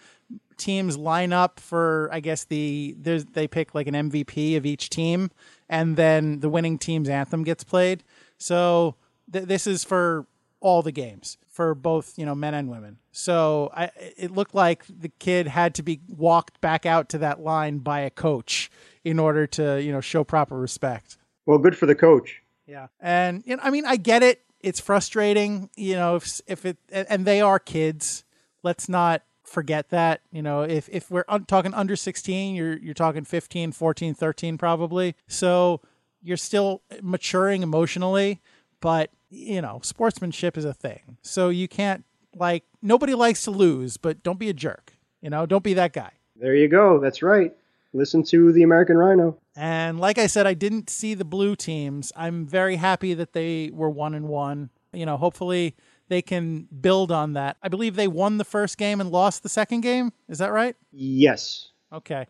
[0.56, 5.30] teams line up for I guess the they pick like an MVP of each team
[5.68, 8.04] and then the winning team's anthem gets played.
[8.40, 8.96] So
[9.32, 10.26] th- this is for
[10.60, 12.98] all the games for both you know men and women.
[13.12, 17.40] So I, it looked like the kid had to be walked back out to that
[17.40, 18.70] line by a coach
[19.04, 21.16] in order to you know show proper respect.
[21.46, 22.42] Well, good for the coach.
[22.66, 24.42] Yeah, and you know, I mean, I get it.
[24.60, 28.24] It's frustrating, you know, if if it and they are kids.
[28.62, 30.20] Let's not forget that.
[30.30, 34.58] You know, if if we're un- talking under 16, you're you're talking 15, 14, 13
[34.58, 35.16] probably.
[35.26, 35.80] So
[36.22, 38.40] you're still maturing emotionally,
[38.80, 41.18] but you know, sportsmanship is a thing.
[41.22, 42.04] So you can't
[42.34, 44.94] like nobody likes to lose, but don't be a jerk.
[45.20, 46.12] You know, don't be that guy.
[46.36, 46.98] There you go.
[46.98, 47.54] That's right.
[47.92, 49.36] Listen to the American Rhino.
[49.56, 52.12] And like I said, I didn't see the blue teams.
[52.16, 54.70] I'm very happy that they were one and one.
[54.92, 55.74] You know, hopefully
[56.08, 57.56] they can build on that.
[57.62, 60.12] I believe they won the first game and lost the second game.
[60.28, 60.76] Is that right?
[60.92, 61.68] Yes.
[61.92, 62.26] Okay.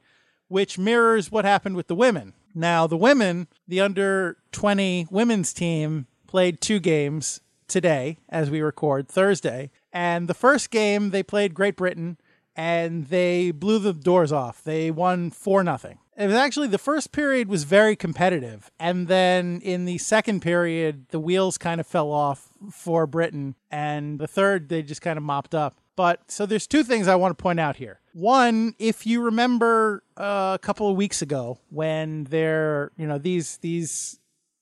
[0.49, 2.33] Which mirrors what happened with the women.
[2.55, 9.09] Now, the women, the under 20 women's team, played two games today as we record
[9.09, 9.71] Thursday.
[9.93, 12.19] And the first game, they played Great Britain
[12.57, 14.63] and they blew the doors off.
[14.63, 15.99] They won 4 nothing.
[16.17, 18.71] It was actually the first period was very competitive.
[18.79, 23.55] And then in the second period, the wheels kind of fell off for Britain.
[23.71, 25.79] And the third, they just kind of mopped up.
[25.97, 28.00] But so there's two things I want to point out here.
[28.13, 33.59] One, if you remember uh, a couple of weeks ago when they're, you know, these
[33.59, 34.19] these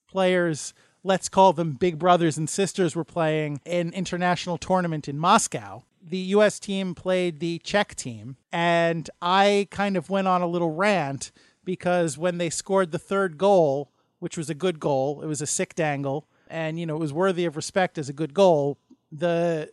[0.06, 5.84] players, let's call them big brothers and sisters, were playing an international tournament in Moscow.
[6.02, 6.58] The U.S.
[6.58, 11.32] team played the Czech team, and I kind of went on a little rant
[11.64, 15.46] because when they scored the third goal, which was a good goal, it was a
[15.46, 18.78] sick dangle, and you know it was worthy of respect as a good goal.
[19.10, 19.70] The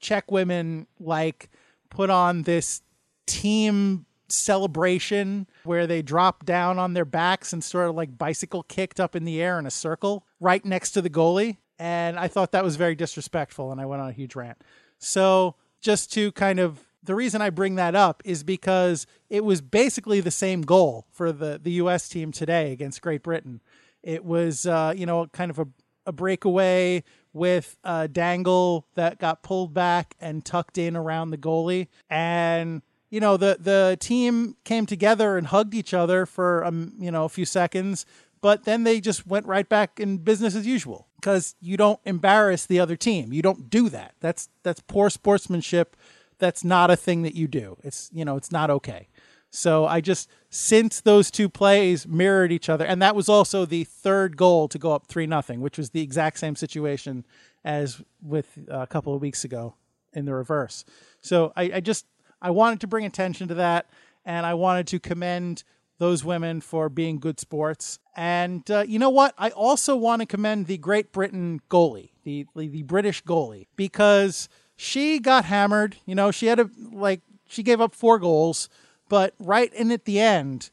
[0.00, 1.50] Czech women like
[1.90, 2.82] put on this
[3.28, 9.00] team celebration where they drop down on their backs and sort of like bicycle kicked
[9.00, 11.56] up in the air in a circle right next to the goalie.
[11.78, 14.62] And I thought that was very disrespectful and I went on a huge rant.
[14.98, 19.60] So, just to kind of the reason I bring that up is because it was
[19.60, 23.60] basically the same goal for the, the US team today against Great Britain.
[24.02, 25.68] It was, uh, you know, kind of a,
[26.06, 31.86] a breakaway with a dangle that got pulled back and tucked in around the goalie.
[32.10, 37.10] And you know the the team came together and hugged each other for um, you
[37.10, 38.06] know a few seconds,
[38.40, 42.66] but then they just went right back in business as usual because you don't embarrass
[42.66, 43.32] the other team.
[43.32, 44.14] You don't do that.
[44.20, 45.96] That's that's poor sportsmanship.
[46.38, 47.78] That's not a thing that you do.
[47.82, 49.08] It's you know it's not okay.
[49.50, 53.84] So I just since those two plays mirrored each other, and that was also the
[53.84, 57.24] third goal to go up three nothing, which was the exact same situation
[57.64, 59.74] as with a couple of weeks ago
[60.12, 60.84] in the reverse.
[61.20, 62.06] So I, I just
[62.40, 63.86] I wanted to bring attention to that,
[64.24, 65.64] and I wanted to commend
[65.98, 67.98] those women for being good sports.
[68.16, 69.34] And uh, you know what?
[69.36, 75.18] I also want to commend the Great Britain goalie, the the British goalie, because she
[75.18, 75.96] got hammered.
[76.06, 78.68] You know, she had a like she gave up four goals
[79.08, 80.70] but right in at the end,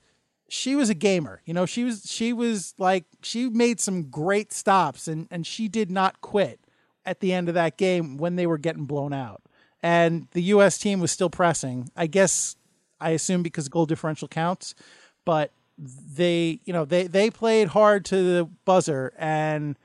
[0.47, 1.41] she was a gamer.
[1.45, 5.67] You know, she was she was like she made some great stops and and she
[5.67, 6.59] did not quit
[7.05, 9.41] at the end of that game when they were getting blown out.
[9.85, 11.91] And the US team was still pressing.
[11.95, 12.55] I guess
[12.99, 14.73] I assume because goal differential counts,
[15.25, 19.77] but they, you know, they they played hard to the buzzer, and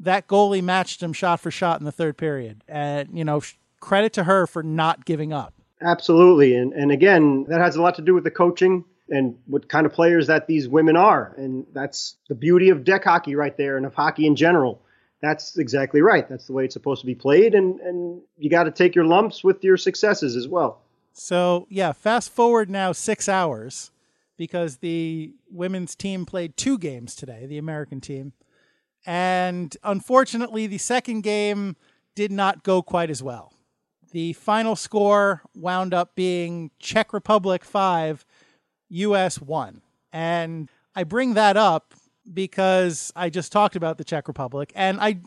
[0.00, 2.62] that goalie matched him shot for shot in the third period.
[2.68, 3.40] And you know,
[3.80, 5.54] credit to her for not giving up.
[5.80, 9.66] Absolutely, and and again, that has a lot to do with the coaching and what
[9.66, 13.56] kind of players that these women are, and that's the beauty of deck hockey right
[13.56, 14.82] there, and of hockey in general.
[15.20, 16.28] That's exactly right.
[16.28, 19.04] That's the way it's supposed to be played, and and you got to take your
[19.04, 20.80] lumps with your successes as well.
[21.12, 23.90] So yeah, fast forward now six hours
[24.36, 28.32] because the women's team played two games today, the American team.
[29.04, 31.76] And unfortunately, the second game
[32.14, 33.52] did not go quite as well.
[34.12, 38.24] The final score wound up being Czech Republic 5,
[38.88, 39.82] US 1.
[40.12, 41.94] And I bring that up
[42.32, 45.20] because I just talked about the Czech Republic and I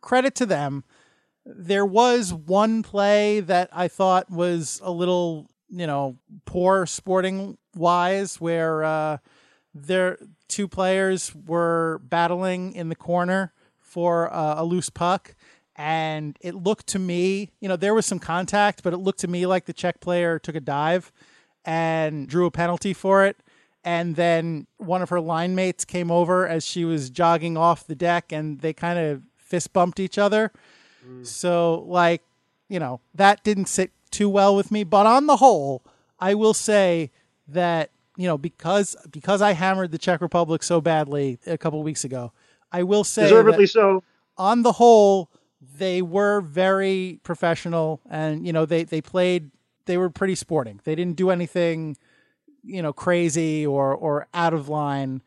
[0.00, 0.84] credit to them.
[1.44, 8.40] There was one play that I thought was a little, you know, poor sporting wise
[8.40, 9.18] where uh
[9.74, 10.18] their
[10.48, 15.34] two players were battling in the corner for uh, a loose puck
[15.76, 19.28] and it looked to me, you know, there was some contact, but it looked to
[19.28, 21.10] me like the Czech player took a dive
[21.64, 23.36] and drew a penalty for it.
[23.84, 27.96] And then one of her line mates came over as she was jogging off the
[27.96, 30.52] deck and they kind of fist bumped each other.
[31.06, 31.26] Mm.
[31.26, 32.22] So, like,
[32.68, 34.84] you know, that didn't sit too well with me.
[34.84, 35.82] But on the whole,
[36.20, 37.10] I will say
[37.48, 42.04] that, you know, because because I hammered the Czech Republic so badly a couple weeks
[42.04, 42.32] ago,
[42.70, 44.04] I will say deservedly so.
[44.38, 45.30] On the whole,
[45.78, 49.50] they were very professional and you know they they played
[49.86, 50.80] they were pretty sporting.
[50.84, 51.96] They didn't do anything,
[52.62, 55.22] you know, crazy or or out of line.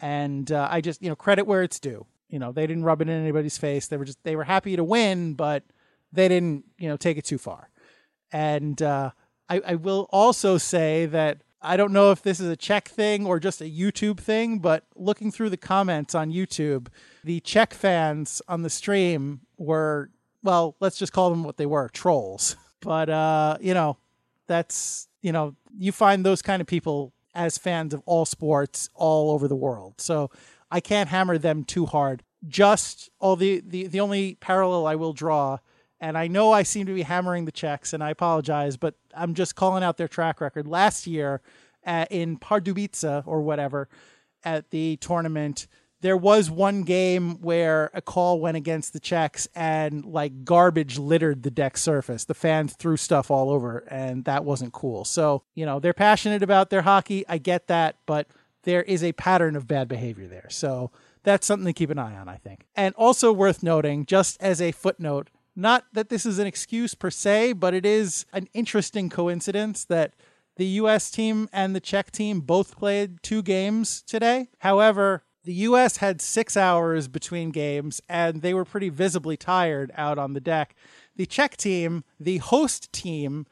[0.00, 2.06] And uh, I just, you know, credit where it's due.
[2.28, 3.88] You know, they didn't rub it in anybody's face.
[3.88, 5.64] They were just they were happy to win, but
[6.12, 7.70] they didn't, you know, take it too far.
[8.30, 9.10] And uh,
[9.48, 13.26] I, I will also say that I don't know if this is a Czech thing
[13.26, 16.88] or just a YouTube thing, but looking through the comments on YouTube,
[17.24, 20.10] the Czech fans on the stream were,
[20.42, 22.56] well, let's just call them what they were trolls.
[22.80, 23.96] But uh, you know,
[24.46, 29.30] that's you know, you find those kind of people as fans of all sports all
[29.30, 29.94] over the world.
[30.00, 30.30] So
[30.70, 32.22] I can't hammer them too hard.
[32.46, 35.58] Just all the the the only parallel I will draw,
[36.00, 39.34] and I know I seem to be hammering the Czechs, and I apologize, but I'm
[39.34, 40.68] just calling out their track record.
[40.68, 41.40] Last year,
[41.84, 43.88] uh, in Pardubice or whatever,
[44.44, 45.66] at the tournament,
[46.00, 51.42] there was one game where a call went against the Czechs and like garbage littered
[51.42, 52.24] the deck surface.
[52.24, 55.04] The fans threw stuff all over and that wasn't cool.
[55.04, 57.24] So, you know, they're passionate about their hockey.
[57.28, 58.28] I get that, but
[58.62, 60.46] there is a pattern of bad behavior there.
[60.50, 60.92] So
[61.24, 62.66] that's something to keep an eye on, I think.
[62.76, 67.10] And also worth noting, just as a footnote, not that this is an excuse per
[67.10, 70.14] se, but it is an interesting coincidence that
[70.56, 74.48] the US team and the Czech team both played two games today.
[74.58, 75.96] However, the U.S.
[75.96, 80.74] had six hours between games, and they were pretty visibly tired out on the deck.
[81.16, 83.46] The Czech team, the host team,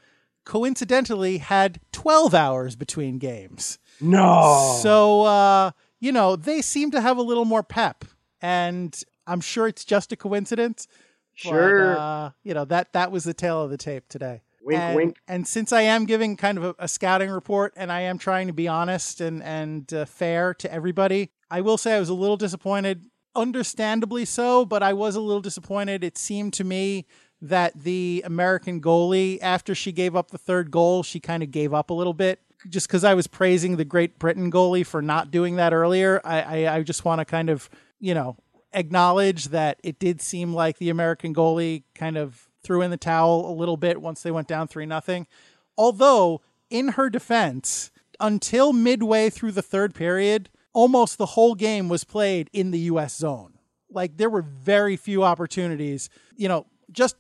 [0.44, 3.78] coincidentally had 12 hours between games.
[3.98, 4.78] No.
[4.82, 8.04] So, uh, you know, they seem to have a little more pep,
[8.42, 8.94] and
[9.26, 10.87] I'm sure it's just a coincidence.
[11.32, 11.94] Sure.
[11.94, 14.42] But, uh, you know, that, that was the tale of the tape today.
[14.62, 15.16] Wink, and, wink.
[15.26, 18.48] And since I am giving kind of a, a scouting report and I am trying
[18.48, 22.14] to be honest and, and uh, fair to everybody, I will say I was a
[22.14, 26.02] little disappointed, understandably so, but I was a little disappointed.
[26.02, 27.06] It seemed to me
[27.40, 31.74] that the American goalie, after she gave up the third goal, she kind of gave
[31.74, 32.40] up a little bit.
[32.68, 36.40] Just because I was praising the Great Britain goalie for not doing that earlier, I,
[36.64, 37.68] I, I just want to kind of,
[38.00, 38.37] you know,
[38.72, 43.48] acknowledge that it did seem like the American goalie kind of threw in the towel
[43.48, 45.26] a little bit once they went down 3 nothing.
[45.78, 52.04] Although, in her defense, until midway through the third period, almost the whole game was
[52.04, 53.54] played in the US zone.
[53.90, 57.16] Like there were very few opportunities, you know, just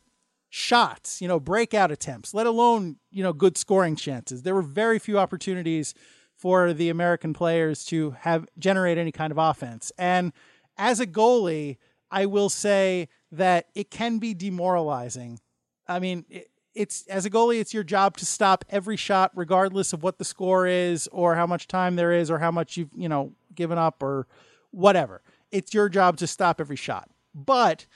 [0.50, 4.42] shots, you know, breakout attempts, let alone, you know, good scoring chances.
[4.42, 5.94] There were very few opportunities
[6.36, 9.90] for the American players to have generate any kind of offense.
[9.96, 10.34] And
[10.76, 11.78] as a goalie,
[12.10, 15.40] I will say that it can be demoralizing.
[15.88, 19.92] I mean, it, it's as a goalie, it's your job to stop every shot, regardless
[19.92, 22.90] of what the score is, or how much time there is, or how much you've
[22.94, 24.26] you know given up or
[24.70, 25.22] whatever.
[25.50, 27.10] It's your job to stop every shot.
[27.34, 27.86] But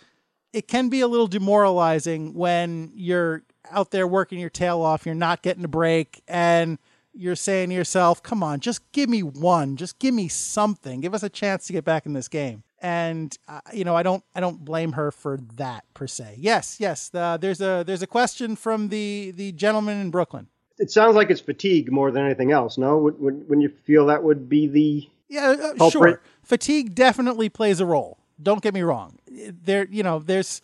[0.52, 5.14] it can be a little demoralizing when you're out there working your tail off, you're
[5.14, 6.78] not getting a break, and
[7.12, 11.14] you're saying to yourself, come on, just give me one, just give me something, give
[11.14, 12.62] us a chance to get back in this game.
[12.80, 16.36] And uh, you know, I don't, I don't blame her for that per se.
[16.38, 17.10] Yes, yes.
[17.10, 20.48] There's a, there's a question from the the gentleman in Brooklyn.
[20.78, 22.78] it sounds like it's fatigue more than anything else.
[22.78, 26.20] No, when, when you feel that would be the yeah, uh, sure.
[26.42, 28.18] Fatigue definitely plays a role.
[28.42, 29.18] Don't get me wrong.
[29.28, 30.60] There, you know, there's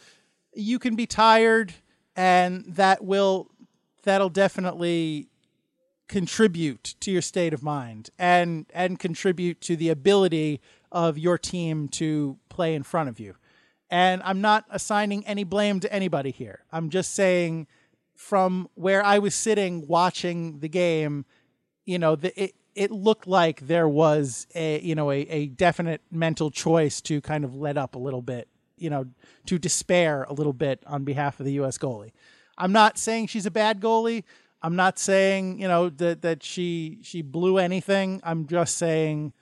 [0.53, 1.73] you can be tired,
[2.17, 3.49] and that will
[4.03, 5.29] that'll definitely
[6.09, 10.61] contribute to your state of mind and and contribute to the ability
[10.91, 13.37] of your team to play in front of you.
[13.89, 16.64] And I'm not assigning any blame to anybody here.
[16.73, 17.69] I'm just saying
[18.17, 21.25] from where I was sitting watching the game,
[21.85, 26.03] you know, the, it it looked like there was a you know a, a definite
[26.12, 29.07] mental choice to kind of let up a little bit, you know,
[29.47, 31.79] to despair a little bit on behalf of the U.S.
[31.79, 32.12] goalie.
[32.59, 34.22] I'm not saying she's a bad goalie.
[34.62, 38.20] I'm not saying you know that that she she blew anything.
[38.22, 39.33] I'm just saying,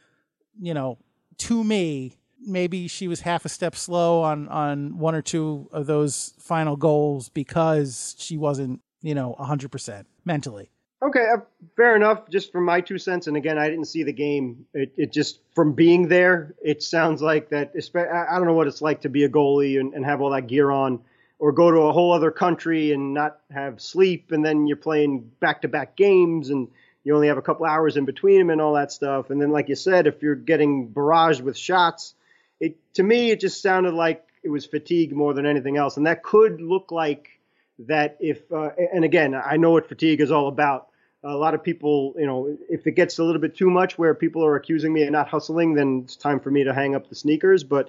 [0.61, 0.99] you know,
[1.39, 5.87] to me, maybe she was half a step slow on on one or two of
[5.87, 10.71] those final goals because she wasn't you know 100% mentally
[11.03, 11.41] okay uh,
[11.77, 14.67] fair enough just from my two cents and again i didn't see the game.
[14.75, 18.83] It, it just from being there it sounds like that i don't know what it's
[18.83, 21.01] like to be a goalie and, and have all that gear on
[21.39, 25.31] or go to a whole other country and not have sleep and then you're playing
[25.41, 26.69] back-to-back games and
[27.03, 29.29] you only have a couple hours in between them and all that stuff.
[29.29, 32.15] And then like you said if you're getting barraged with shots
[32.61, 36.07] it to me it just sounded like it was fatigue more than anything else, and
[36.07, 37.34] that could look like
[37.81, 40.89] that if uh, and again I know what fatigue is all about.
[41.23, 44.15] A lot of people, you know, if it gets a little bit too much where
[44.15, 47.09] people are accusing me of not hustling, then it's time for me to hang up
[47.09, 47.65] the sneakers.
[47.65, 47.89] But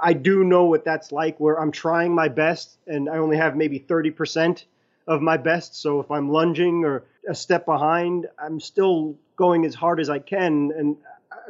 [0.00, 3.56] I do know what that's like where I'm trying my best and I only have
[3.56, 4.64] maybe 30%
[5.08, 5.74] of my best.
[5.74, 10.18] So if I'm lunging or a step behind, I'm still going as hard as I
[10.20, 10.70] can.
[10.76, 10.96] And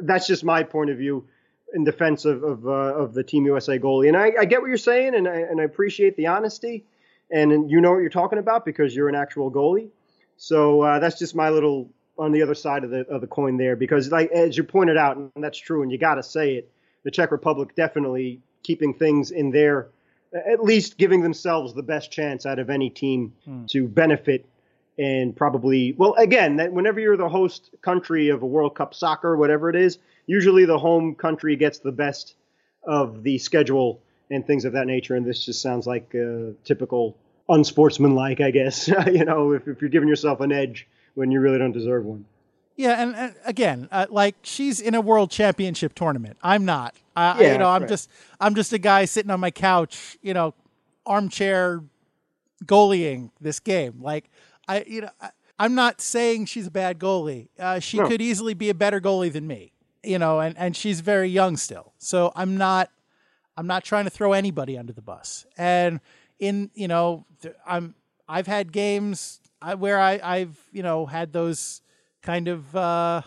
[0.01, 1.27] that's just my point of view
[1.73, 4.07] in defense of of, uh, of the Team USA goalie.
[4.07, 6.85] And I, I, get what you're saying, and I, and I appreciate the honesty,
[7.31, 9.89] and, you know what you're talking about because you're an actual goalie.
[10.37, 13.57] So uh, that's just my little on the other side of the of the coin
[13.57, 16.55] there, because like as you pointed out, and that's true, and you got to say
[16.55, 16.71] it,
[17.03, 19.89] the Czech Republic definitely keeping things in there,
[20.33, 23.65] at least giving themselves the best chance out of any team hmm.
[23.67, 24.45] to benefit
[24.97, 29.37] and probably well again that whenever you're the host country of a World Cup soccer,
[29.37, 32.35] whatever it is, usually the home country gets the best
[32.83, 35.15] of the schedule and things of that nature.
[35.15, 37.17] And this just sounds like uh, typical
[37.47, 38.87] unsportsmanlike, I guess.
[39.07, 42.25] you know, if, if, you're giving yourself an edge when you really don't deserve one.
[42.75, 46.37] Yeah, and, and again, uh, like she's in a world championship tournament.
[46.41, 46.95] I'm not.
[47.15, 47.89] I, yeah, you know, I'm right.
[47.89, 48.09] just
[48.39, 50.53] I'm just a guy sitting on my couch, you know,
[51.05, 51.83] armchair
[52.63, 53.99] goalieing this game.
[54.01, 54.29] Like
[54.65, 57.49] I, you know, I, am not saying she's a bad goalie.
[57.59, 58.07] Uh, she no.
[58.07, 59.73] could easily be a better goalie than me
[60.03, 61.93] you know, and, and she's very young still.
[61.97, 62.89] So I'm not
[63.59, 65.45] I'm not trying to throw anybody under the bus.
[65.57, 65.99] And
[66.39, 67.25] in you know,
[67.67, 67.93] I'm
[68.25, 69.41] I've had games
[69.77, 71.81] where I I've you know had those
[72.21, 73.23] kind of uh,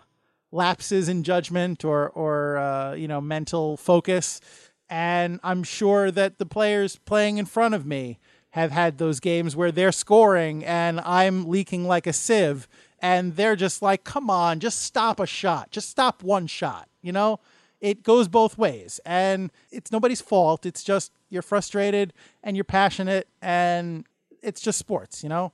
[0.50, 4.40] lapses in judgment or or uh, you know mental focus,
[4.88, 8.18] and I'm sure that the players playing in front of me
[8.52, 12.68] have had those games where they're scoring and I'm leaking like a sieve
[13.00, 16.88] and they're just like, come on, just stop a shot, just stop one shot.
[17.00, 17.40] You know,
[17.82, 20.64] it goes both ways, and it's nobody's fault.
[20.64, 24.06] It's just you're frustrated and you're passionate, and
[24.40, 25.52] it's just sports, you know.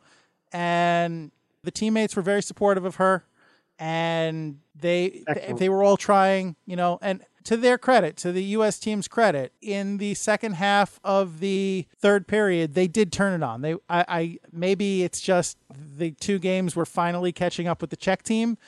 [0.53, 1.33] And
[1.65, 3.25] the teammates were very supportive of her,
[3.79, 5.59] and they Excellent.
[5.59, 8.79] they were all trying, you know, and to their credit, to the U.S.
[8.79, 13.63] team's credit, in the second half of the third period, they did turn it on.
[13.63, 17.97] They, I, I maybe it's just the two games were finally catching up with the
[17.97, 18.59] Czech team,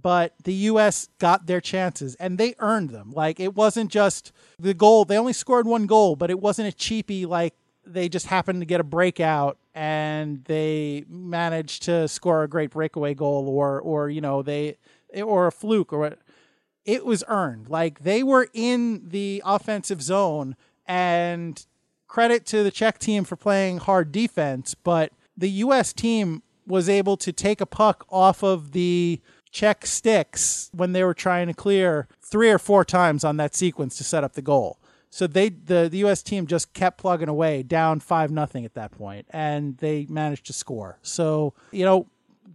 [0.00, 1.08] but the U.S.
[1.18, 3.10] got their chances and they earned them.
[3.10, 6.76] Like it wasn't just the goal; they only scored one goal, but it wasn't a
[6.76, 7.54] cheapie like
[7.84, 13.14] they just happened to get a breakout and they managed to score a great breakaway
[13.14, 14.76] goal, or or you know they
[15.14, 16.18] or a fluke or what
[16.84, 17.68] it was earned.
[17.68, 20.56] Like they were in the offensive zone,
[20.86, 21.64] and
[22.06, 25.92] credit to the Czech team for playing hard defense, but the U.S.
[25.92, 29.20] team was able to take a puck off of the
[29.50, 33.96] Czech sticks when they were trying to clear three or four times on that sequence
[33.96, 34.78] to set up the goal.
[35.10, 38.90] So they the, the US team just kept plugging away down 5 nothing at that
[38.90, 40.98] point and they managed to score.
[41.02, 42.06] So, you know,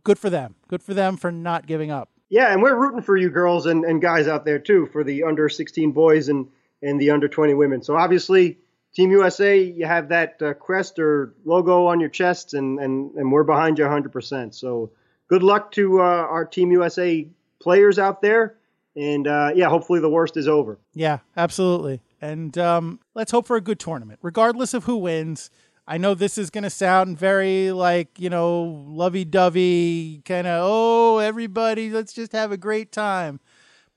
[0.04, 0.56] good for them.
[0.68, 2.10] Good for them for not giving up.
[2.30, 5.24] Yeah, and we're rooting for you girls and, and guys out there too for the
[5.24, 6.48] under 16 boys and,
[6.82, 7.84] and the under 20 women.
[7.84, 8.58] So obviously,
[8.94, 13.32] Team USA, you have that uh, crest or logo on your chest, and, and, and
[13.32, 14.54] we're behind you 100%.
[14.54, 14.92] So
[15.28, 17.28] good luck to uh, our Team USA
[17.60, 18.56] players out there.
[18.96, 20.78] And uh, yeah, hopefully the worst is over.
[20.94, 22.02] Yeah, absolutely.
[22.22, 24.20] And um, let's hope for a good tournament.
[24.22, 25.50] Regardless of who wins,
[25.88, 30.62] I know this is going to sound very like, you know, lovey dovey, kind of,
[30.64, 33.40] oh, everybody, let's just have a great time.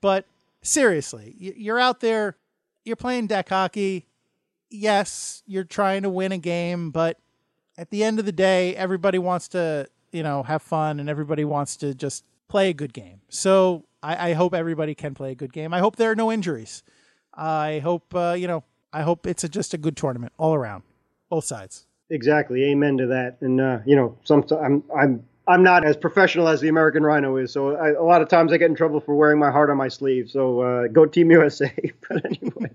[0.01, 0.25] But
[0.61, 2.35] seriously, you're out there,
[2.83, 4.07] you're playing deck hockey.
[4.69, 7.19] Yes, you're trying to win a game, but
[7.77, 11.45] at the end of the day, everybody wants to, you know, have fun and everybody
[11.45, 13.21] wants to just play a good game.
[13.29, 15.73] So I, I hope everybody can play a good game.
[15.73, 16.83] I hope there are no injuries.
[17.33, 20.83] I hope, uh, you know, I hope it's a, just a good tournament all around,
[21.29, 21.85] both sides.
[22.09, 22.63] Exactly.
[22.71, 23.37] Amen to that.
[23.41, 27.37] And uh, you know, sometimes I'm I'm I'm not as professional as the American Rhino
[27.37, 29.69] is, so I, a lot of times I get in trouble for wearing my heart
[29.69, 30.29] on my sleeve.
[30.29, 31.73] So uh, go Team USA.
[32.09, 32.69] but anyway,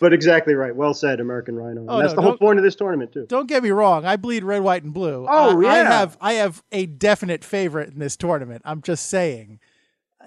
[0.00, 0.74] but exactly right.
[0.74, 1.84] Well said, American Rhino.
[1.86, 3.26] Oh, that's no, the whole point of this tournament too.
[3.28, 4.06] Don't get me wrong.
[4.06, 5.26] I bleed red, white, and blue.
[5.28, 5.68] Oh yeah.
[5.68, 8.62] I have I have a definite favorite in this tournament.
[8.64, 9.60] I'm just saying.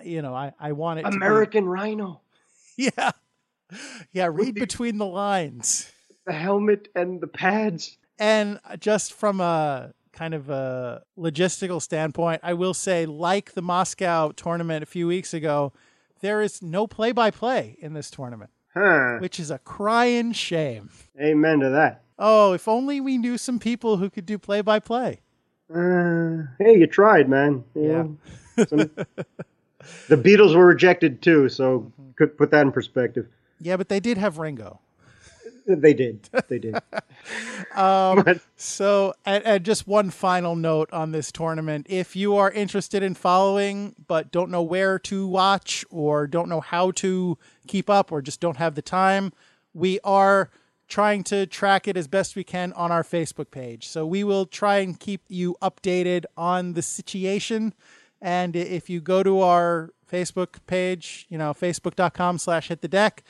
[0.03, 1.05] You know, I I want it.
[1.05, 2.21] American Rhino.
[2.79, 3.09] Yeah,
[4.11, 4.29] yeah.
[4.31, 5.91] Read between the lines.
[6.27, 7.97] The helmet and the pads.
[8.19, 14.31] And just from a kind of a logistical standpoint, I will say, like the Moscow
[14.31, 15.73] tournament a few weeks ago,
[16.21, 19.17] there is no play by play in this tournament, huh.
[19.19, 20.89] which is a crying shame.
[21.21, 22.01] Amen to that.
[22.17, 25.21] Oh, if only we knew some people who could do play by play.
[25.69, 27.63] Hey, you tried, man.
[27.75, 28.05] Yeah.
[28.65, 28.79] some,
[30.07, 32.11] the Beatles were rejected too, so mm-hmm.
[32.15, 33.27] could put that in perspective.
[33.59, 34.79] Yeah, but they did have Ringo.
[35.67, 36.29] They did.
[36.47, 36.75] They did.
[37.75, 43.03] um, so, and, and, just one final note on this tournament: if you are interested
[43.03, 47.37] in following but don't know where to watch or don't know how to
[47.67, 49.33] keep up or just don't have the time,
[49.73, 50.49] we are
[50.87, 53.87] trying to track it as best we can on our Facebook page.
[53.87, 57.73] So we will try and keep you updated on the situation.
[58.21, 63.23] And if you go to our Facebook page, you know, facebook.com slash hit the deck,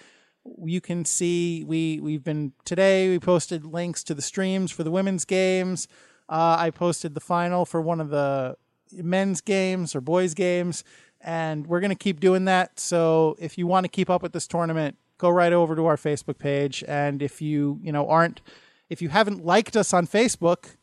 [0.66, 4.91] you can see we we've been today we posted links to the streams for the
[4.91, 5.88] women's games.
[6.30, 8.56] Uh, i posted the final for one of the
[8.91, 10.84] men's games or boys games
[11.22, 12.80] and we're going to keep doing that.
[12.80, 15.98] So if you want to keep up with this tournament go right over to our
[15.98, 18.41] facebook page and if you you know aren't
[18.89, 20.76] if you haven't liked us on facebook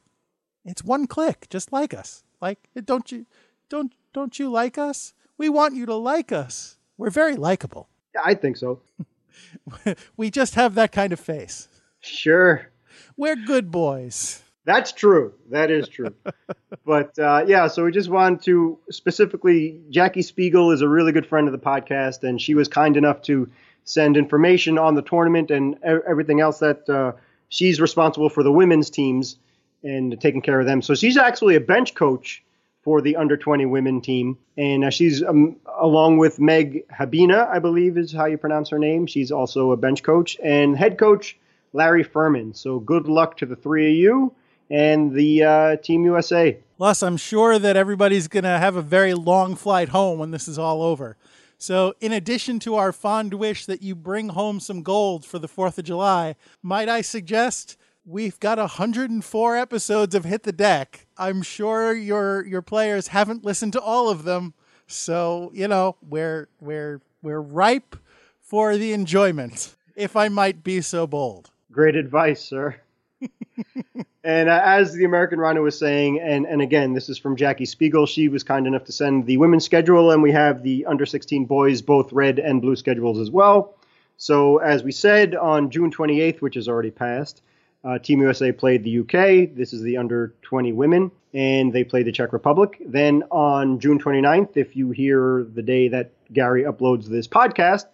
[0.65, 2.25] it's one click just like us.
[2.41, 3.27] Like don't you
[3.69, 5.15] don't don't you like us?
[5.37, 6.79] We want you to like us.
[6.97, 7.89] We're very likable.
[8.15, 8.81] Yeah, i think so
[10.17, 11.69] we just have that kind of face.
[12.01, 12.71] Sure.
[13.17, 14.43] We're good boys.
[14.65, 15.35] That's true.
[15.51, 16.15] That is true.
[16.87, 21.27] but uh, yeah, so we just wanted to specifically, Jackie Spiegel is a really good
[21.27, 23.51] friend of the podcast, and she was kind enough to
[23.85, 27.13] send information on the tournament and everything else that uh,
[27.51, 29.37] she's responsible for the women's teams
[29.83, 30.81] and taking care of them.
[30.81, 32.43] So she's actually a bench coach
[32.85, 34.39] for the under 20 women team.
[34.57, 38.79] And uh, she's um, along with Meg Habina, I believe is how you pronounce her
[38.79, 39.07] name.
[39.07, 41.39] She's also a bench coach and head coach
[41.73, 42.55] Larry Furman.
[42.55, 44.35] So good luck to the three of you
[44.71, 46.59] and the uh, Team USA.
[46.77, 50.49] Plus, I'm sure that everybody's going to have a very long flight home when this
[50.49, 51.17] is all over.
[51.57, 55.49] So, in addition to our fond wish that you bring home some gold for the
[55.49, 61.04] 4th of July, might I suggest we've got 104 episodes of Hit the Deck.
[61.17, 64.55] I'm sure your your players haven't listened to all of them,
[64.87, 67.97] so you know we're we're we're ripe
[68.41, 71.51] for the enjoyment, if I might be so bold.
[71.73, 72.77] Great advice, sir.
[74.25, 77.65] and uh, as the American Rhino was saying, and, and again, this is from Jackie
[77.65, 78.07] Spiegel.
[78.07, 81.47] She was kind enough to send the women's schedule, and we have the under 16
[81.47, 83.77] boys, both red and blue schedules as well.
[84.17, 87.43] So, as we said on June 28th, which has already passed,
[87.85, 89.55] uh, Team USA played the UK.
[89.55, 92.81] This is the under 20 women, and they played the Czech Republic.
[92.85, 97.85] Then on June 29th, if you hear the day that Gary uploads this podcast,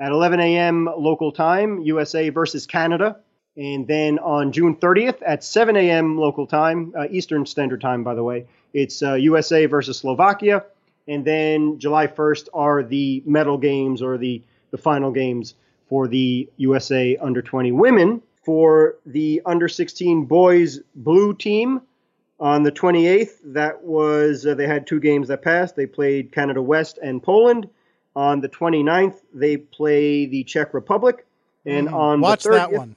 [0.00, 0.88] at 11 a.m.
[0.96, 3.16] local time, USA versus Canada.
[3.56, 6.16] And then on June 30th at 7 a.m.
[6.16, 10.64] local time, uh, Eastern Standard Time, by the way, it's uh, USA versus Slovakia.
[11.08, 15.54] And then July 1st are the medal games or the, the final games
[15.88, 21.82] for the USA under 20 women for the under 16 boys blue team
[22.40, 23.32] on the 28th.
[23.44, 25.76] That was, uh, they had two games that passed.
[25.76, 27.68] They played Canada West and Poland.
[28.16, 31.26] On the 29th, they play the Czech Republic.
[31.66, 32.96] And mm, on watch the 30th, that one.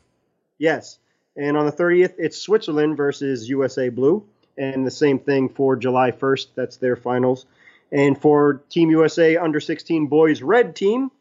[0.57, 0.99] Yes.
[1.35, 4.23] And on the 30th, it's Switzerland versus USA Blue.
[4.57, 6.47] And the same thing for July 1st.
[6.55, 7.45] That's their finals.
[7.91, 11.11] And for Team USA under 16 boys red team,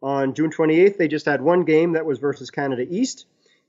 [0.00, 3.26] on June 28th, they just had one game that was versus Canada East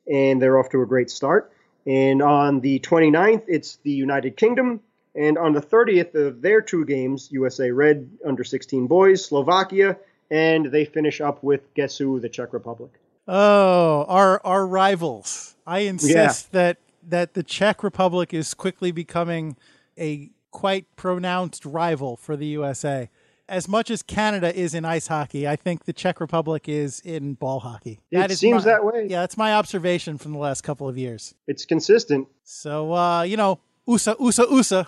[0.10, 1.52] and they're off to a great start.
[1.86, 4.82] And on the 29th, it's the United Kingdom.
[5.16, 9.98] And on the 30th of their two games, USA Red under 16 boys, Slovakia,
[10.30, 12.92] and they finish up with guess who, the Czech Republic.
[13.28, 15.56] Oh, our our rivals.
[15.68, 16.60] I insist yeah.
[16.60, 16.78] that
[17.10, 19.58] that the Czech Republic is quickly becoming
[19.98, 23.10] a quite pronounced rival for the USA.
[23.52, 27.34] As much as Canada is in ice hockey, I think the Czech Republic is in
[27.34, 28.00] ball hockey.
[28.10, 29.08] It That is seems my- that way.
[29.10, 31.36] Yeah, that's my observation from the last couple of years.
[31.48, 32.30] It's consistent.
[32.46, 34.86] So, uh, you know, USA, USA, USA.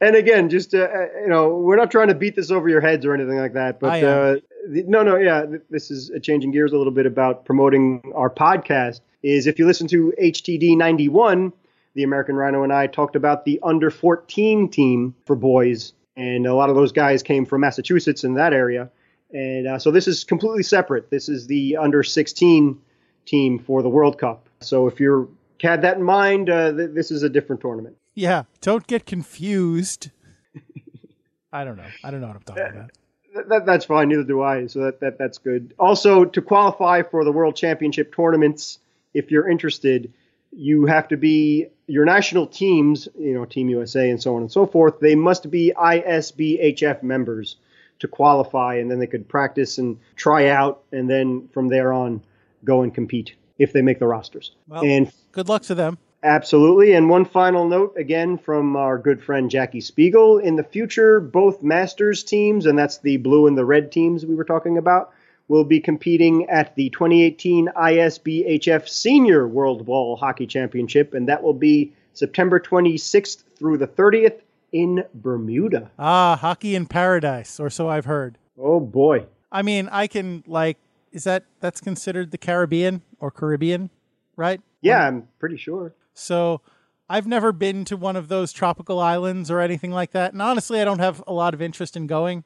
[0.00, 2.80] And again, just uh, uh, you know, we're not trying to beat this over your
[2.80, 3.80] heads or anything like that.
[3.80, 8.00] But uh, the, no, no, yeah, this is changing gears a little bit about promoting
[8.14, 9.00] our podcast.
[9.22, 11.52] Is if you listen to HTD ninety one,
[11.94, 16.54] the American Rhino and I talked about the under fourteen team for boys, and a
[16.54, 18.90] lot of those guys came from Massachusetts in that area.
[19.32, 21.10] And uh, so this is completely separate.
[21.10, 22.80] This is the under sixteen
[23.26, 24.48] team for the World Cup.
[24.60, 25.28] So if you're
[25.60, 27.96] had that in mind, uh, th- this is a different tournament.
[28.14, 30.10] Yeah, don't get confused.
[31.52, 31.86] I don't know.
[32.02, 32.90] I don't know what I'm talking about.
[33.34, 34.08] That, that, that's fine.
[34.08, 34.66] Neither do I.
[34.66, 35.74] So that, that that's good.
[35.78, 38.78] Also, to qualify for the World Championship tournaments,
[39.14, 40.12] if you're interested,
[40.56, 44.52] you have to be your national teams, you know, Team USA and so on and
[44.52, 45.00] so forth.
[45.00, 47.56] They must be ISBHF members
[48.00, 52.22] to qualify, and then they could practice and try out, and then from there on,
[52.64, 54.52] go and compete if they make the rosters.
[54.68, 55.98] Well- and Good luck to them.
[56.22, 56.94] Absolutely.
[56.94, 60.38] And one final note again from our good friend Jackie Spiegel.
[60.38, 64.34] In the future, both Masters teams, and that's the blue and the red teams we
[64.34, 65.12] were talking about,
[65.48, 71.54] will be competing at the 2018 ISBHF Senior World Ball Hockey Championship, and that will
[71.54, 74.40] be September 26th through the 30th
[74.72, 75.90] in Bermuda.
[75.98, 78.38] Ah, hockey in paradise, or so I've heard.
[78.58, 79.26] Oh boy.
[79.52, 80.78] I mean, I can like,
[81.12, 83.90] is that that's considered the Caribbean or Caribbean,
[84.36, 84.60] right?
[84.80, 85.94] Yeah, I'm pretty sure.
[86.12, 86.60] So
[87.08, 90.32] I've never been to one of those tropical islands or anything like that.
[90.32, 92.44] And honestly, I don't have a lot of interest in going,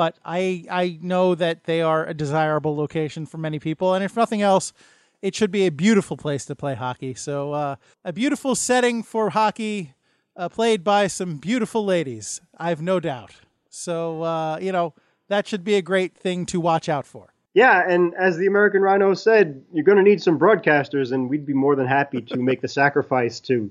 [0.00, 3.92] but I I know that they are a desirable location for many people.
[3.92, 4.72] And if nothing else,
[5.20, 7.12] it should be a beautiful place to play hockey.
[7.12, 9.92] So uh, a beautiful setting for hockey
[10.38, 12.40] uh, played by some beautiful ladies.
[12.56, 13.32] I've no doubt.
[13.68, 14.94] So uh, you know
[15.28, 17.34] that should be a great thing to watch out for.
[17.52, 21.44] Yeah, and as the American Rhino said, you're going to need some broadcasters, and we'd
[21.44, 23.70] be more than happy to make the sacrifice to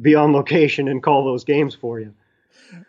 [0.00, 2.12] be on location and call those games for you.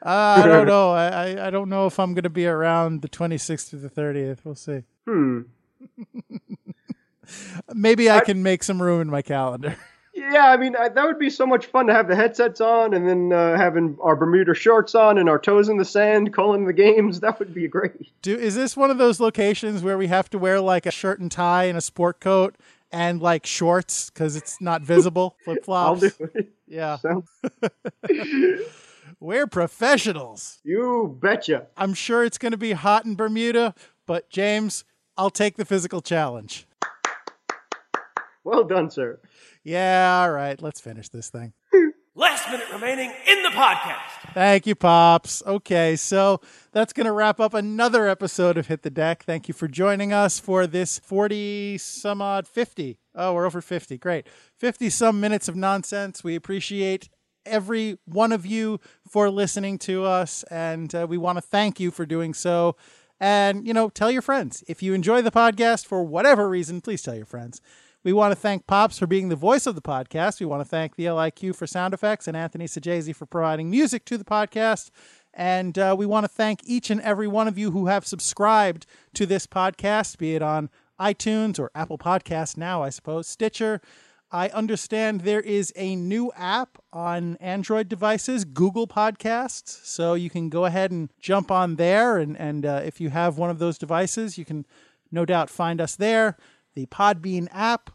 [0.02, 0.92] Uh, I don't know.
[0.92, 3.90] I, I, I don't know if I'm going to be around the 26th to the
[3.90, 4.40] 30th.
[4.44, 4.84] We'll see.
[5.08, 5.42] Hmm.
[7.74, 9.76] Maybe I, can make some room in my calendar.
[10.12, 12.94] Yeah, I mean I, that would be so much fun to have the headsets on
[12.94, 16.66] and then uh, having our Bermuda shorts on and our toes in the sand, calling
[16.66, 17.22] the games.
[17.22, 18.12] That would be great.
[18.22, 21.22] Do is this one of those locations where we have to wear like a shirt
[21.22, 22.56] and tie and a sport coat
[22.92, 26.04] and like shorts because it's not visible, flip flops?
[26.04, 26.50] I'll do it.
[26.68, 27.24] Yeah, So,
[29.20, 30.60] we're professionals.
[30.64, 31.68] you betcha.
[31.78, 33.74] I'm sure it's going to be hot in Bermuda,
[34.06, 34.86] but James,
[35.18, 36.66] I'll take the physical challenge.
[38.44, 39.20] Well done, sir.
[39.64, 40.62] Yeah, all right.
[40.62, 41.54] Let's finish this thing.
[42.16, 44.34] Last minute remaining in the podcast.
[44.34, 45.42] Thank you, Pops.
[45.46, 46.42] Okay, so
[46.72, 49.24] that's going to wrap up another episode of Hit the Deck.
[49.24, 53.00] Thank you for joining us for this 40 some odd 50.
[53.16, 53.98] Oh, we're over 50.
[53.98, 54.28] Great.
[54.58, 56.24] 50 some minutes of nonsense.
[56.24, 57.10] We appreciate
[57.50, 61.92] every one of you for listening to us, and uh, we want to thank you
[61.92, 62.76] for doing so.
[63.20, 64.64] And, you know, tell your friends.
[64.68, 67.60] If you enjoy the podcast for whatever reason, please tell your friends.
[68.02, 70.40] We want to thank Pops for being the voice of the podcast.
[70.40, 74.06] We want to thank the LIQ for sound effects and Anthony Sajazi for providing music
[74.06, 74.90] to the podcast.
[75.34, 78.86] And uh, we want to thank each and every one of you who have subscribed
[79.16, 80.70] to this podcast, be it on
[81.00, 83.82] iTunes or Apple Podcasts now, I suppose, Stitcher.
[84.32, 89.84] I understand there is a new app on Android devices, Google Podcasts.
[89.84, 92.18] So you can go ahead and jump on there.
[92.18, 94.66] And, and uh, if you have one of those devices, you can
[95.12, 96.38] no doubt find us there.
[96.76, 97.90] The Podbean app,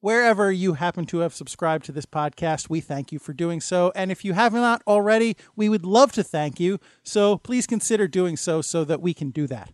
[0.00, 3.92] wherever you happen to have subscribed to this podcast, we thank you for doing so.
[3.94, 6.78] And if you have not already, we would love to thank you.
[7.02, 9.72] So please consider doing so so that we can do that.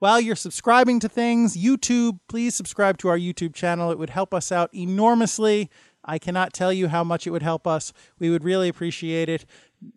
[0.00, 3.90] While you're subscribing to things, YouTube, please subscribe to our YouTube channel.
[3.90, 5.70] It would help us out enormously.
[6.04, 7.92] I cannot tell you how much it would help us.
[8.20, 9.44] We would really appreciate it.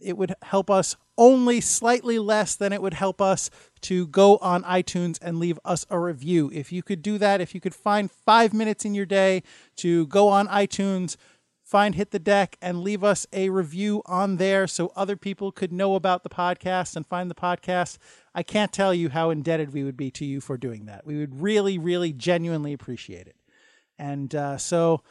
[0.02, 4.64] It would help us only slightly less than it would help us to go on
[4.64, 6.50] iTunes and leave us a review.
[6.52, 9.44] If you could do that, if you could find five minutes in your day
[9.78, 11.16] to go on iTunes,
[11.72, 15.72] find Hit the Deck, and leave us a review on there so other people could
[15.72, 17.98] know about the podcast and find the podcast,
[18.36, 21.08] I can't tell you how indebted we would be to you for doing that.
[21.08, 23.38] We would really, really genuinely appreciate it.
[23.98, 25.02] And uh, so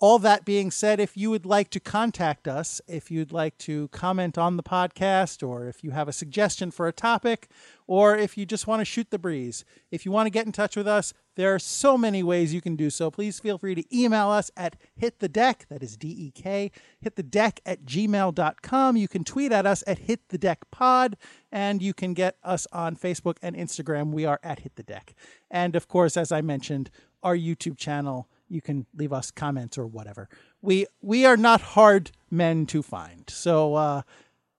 [0.00, 3.88] all that being said, if you would like to contact us, if you'd like to
[3.88, 7.48] comment on the podcast, or if you have a suggestion for a topic,
[7.86, 10.52] or if you just want to shoot the breeze, if you want to get in
[10.52, 13.10] touch with us, there are so many ways you can do so.
[13.10, 16.70] Please feel free to email us at hitthedeck, that is D E K,
[17.04, 18.96] hitthedeck at gmail.com.
[18.96, 21.14] You can tweet at us at hitthedeckpod,
[21.50, 24.10] and you can get us on Facebook and Instagram.
[24.12, 25.14] We are at hitthedeck.
[25.50, 26.90] And of course, as I mentioned,
[27.22, 30.28] our YouTube channel you can leave us comments or whatever.
[30.62, 33.28] We we are not hard men to find.
[33.28, 34.02] So uh,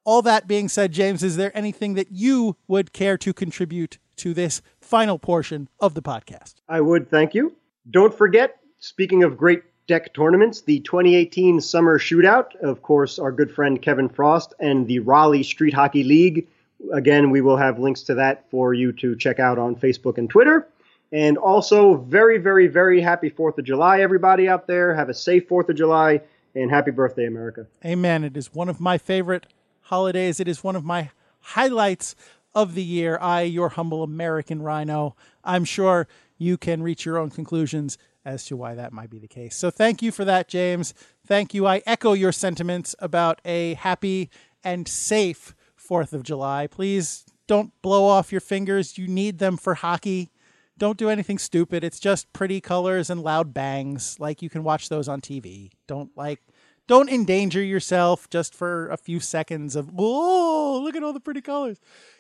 [0.03, 4.33] all that being said, James, is there anything that you would care to contribute to
[4.33, 6.55] this final portion of the podcast?
[6.69, 7.55] I would, thank you.
[7.89, 13.51] Don't forget, speaking of great deck tournaments, the 2018 Summer Shootout, of course, our good
[13.51, 16.47] friend Kevin Frost, and the Raleigh Street Hockey League.
[16.93, 20.29] Again, we will have links to that for you to check out on Facebook and
[20.29, 20.67] Twitter.
[21.15, 24.93] And also, very, very, very happy 4th of July, everybody out there.
[24.93, 26.19] Have a safe 4th of July
[26.55, 27.67] and happy birthday, America.
[27.85, 28.25] Amen.
[28.25, 29.47] It is one of my favorite
[29.83, 30.41] holidays.
[30.41, 32.17] It is one of my highlights
[32.53, 33.17] of the year.
[33.21, 38.57] I, your humble American rhino, I'm sure you can reach your own conclusions as to
[38.57, 39.55] why that might be the case.
[39.55, 40.93] So thank you for that, James.
[41.25, 41.65] Thank you.
[41.65, 44.29] I echo your sentiments about a happy
[44.65, 46.67] and safe 4th of July.
[46.67, 48.97] Please don't blow off your fingers.
[48.97, 50.31] You need them for hockey
[50.77, 51.83] don't do anything stupid.
[51.83, 54.19] It's just pretty colors and loud bangs.
[54.19, 55.71] Like you can watch those on TV.
[55.87, 56.41] Don't like
[56.87, 61.41] don't endanger yourself just for a few seconds of oh look at all the pretty
[61.41, 61.79] colors.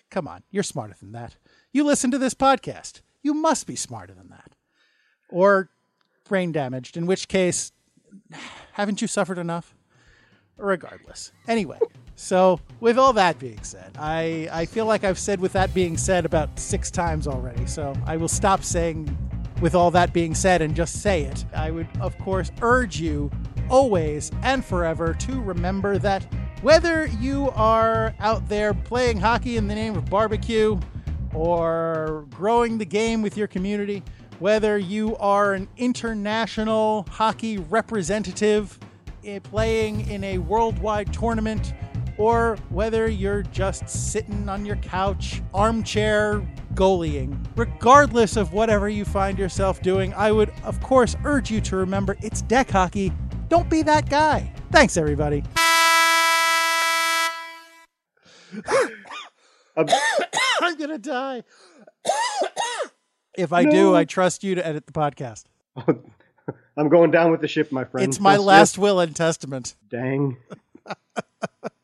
[0.09, 1.35] Come on, you're smarter than that.
[1.71, 3.01] You listen to this podcast.
[3.21, 4.53] You must be smarter than that.
[5.29, 5.69] Or
[6.27, 7.71] brain damaged, in which case
[8.73, 9.75] haven't you suffered enough?
[10.57, 11.31] Regardless.
[11.47, 11.79] Anyway.
[12.15, 15.97] So, with all that being said, I, I feel like I've said with that being
[15.97, 17.65] said about six times already.
[17.65, 19.15] So, I will stop saying
[19.59, 21.45] with all that being said and just say it.
[21.53, 23.29] I would, of course, urge you
[23.69, 26.25] always and forever to remember that
[26.61, 30.79] whether you are out there playing hockey in the name of barbecue
[31.33, 34.01] or growing the game with your community,
[34.39, 38.79] whether you are an international hockey representative
[39.25, 41.73] eh, playing in a worldwide tournament
[42.17, 46.41] or whether you're just sitting on your couch, armchair
[46.73, 47.37] goalieing.
[47.55, 52.17] Regardless of whatever you find yourself doing, I would, of course, urge you to remember
[52.21, 53.11] it's deck hockey.
[53.47, 54.51] Don't be that guy.
[54.71, 55.43] Thanks, everybody.
[59.77, 59.85] I'm
[60.77, 61.43] going to die.
[63.37, 63.71] if I no.
[63.71, 65.45] do, I trust you to edit the podcast.
[66.77, 68.07] I'm going down with the ship, my friend.
[68.07, 69.75] It's my last will and testament.
[69.89, 70.37] Dang.